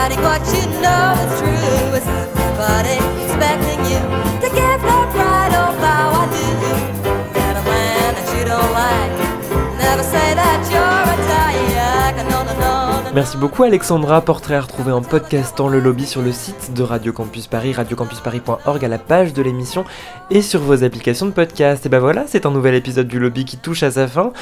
[0.08, 1.96] Hiding what you know is true.
[1.98, 4.27] Is everybody expecting you
[13.18, 17.12] Merci beaucoup Alexandra, portrait à retrouver en podcastant le lobby sur le site de Radio
[17.12, 19.86] Campus Paris, radiocampusparis.org à la page de l'émission
[20.30, 21.84] et sur vos applications de podcast.
[21.88, 24.34] Et ben voilà, c'est un nouvel épisode du lobby qui touche à sa fin.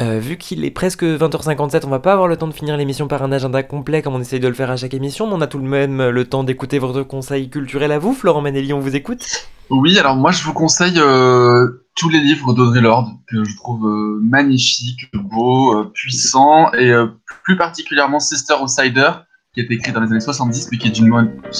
[0.00, 3.06] Euh, vu qu'il est presque 20h57, on va pas avoir le temps de finir l'émission
[3.06, 5.42] par un agenda complet comme on essaye de le faire à chaque émission, mais on
[5.42, 8.14] a tout de même le temps d'écouter votre conseil culturel à vous.
[8.14, 12.54] Florent Manelli, on vous écoute Oui, alors moi je vous conseille euh, tous les livres
[12.54, 16.92] d'Audrey Lorde que je trouve euh, magnifiques, beaux, puissants et
[17.44, 19.10] plus particulièrement Sister Outsider
[19.54, 21.12] qui est écrit dans les années 70, mais qui est d'une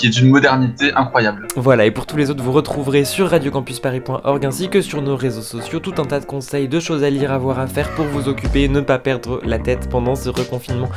[0.03, 1.47] d'une modernité incroyable.
[1.57, 5.43] Voilà, et pour tous les autres, vous retrouverez sur radiocampusparis.org ainsi que sur nos réseaux
[5.43, 8.07] sociaux tout un tas de conseils, de choses à lire, à voir, à faire pour
[8.07, 10.88] vous occuper et ne pas perdre la tête pendant ce reconfinement.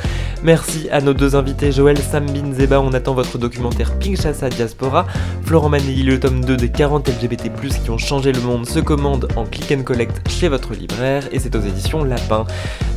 [0.42, 5.06] Merci à nos deux invités, Joël Sambin Zeba, on attend votre documentaire Pinchassa Diaspora,
[5.44, 7.50] Florent Manelli, le tome 2 des 40 LGBT+,
[7.84, 11.40] qui ont changé le monde, se commande en click and collect chez votre libraire, et
[11.40, 12.46] c'est aux éditions Lapin.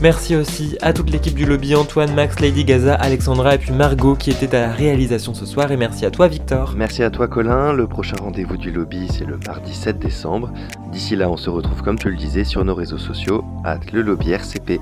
[0.02, 3.89] Merci aussi à toute l'équipe du lobby, Antoine, Max, Lady Gaza, Alexandra et puis Marie
[3.96, 6.74] qui était à la réalisation ce soir et merci à toi Victor.
[6.78, 10.52] Merci à toi Colin, le prochain rendez-vous du lobby c'est le mardi 7 décembre.
[10.92, 14.02] D'ici là on se retrouve comme tu le disais sur nos réseaux sociaux, at le
[14.02, 14.80] lobby RCP.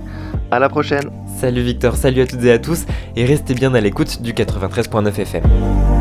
[0.51, 2.85] À la prochaine Salut Victor, salut à toutes et à tous
[3.15, 5.96] et restez bien à l'écoute du 93.9 FM.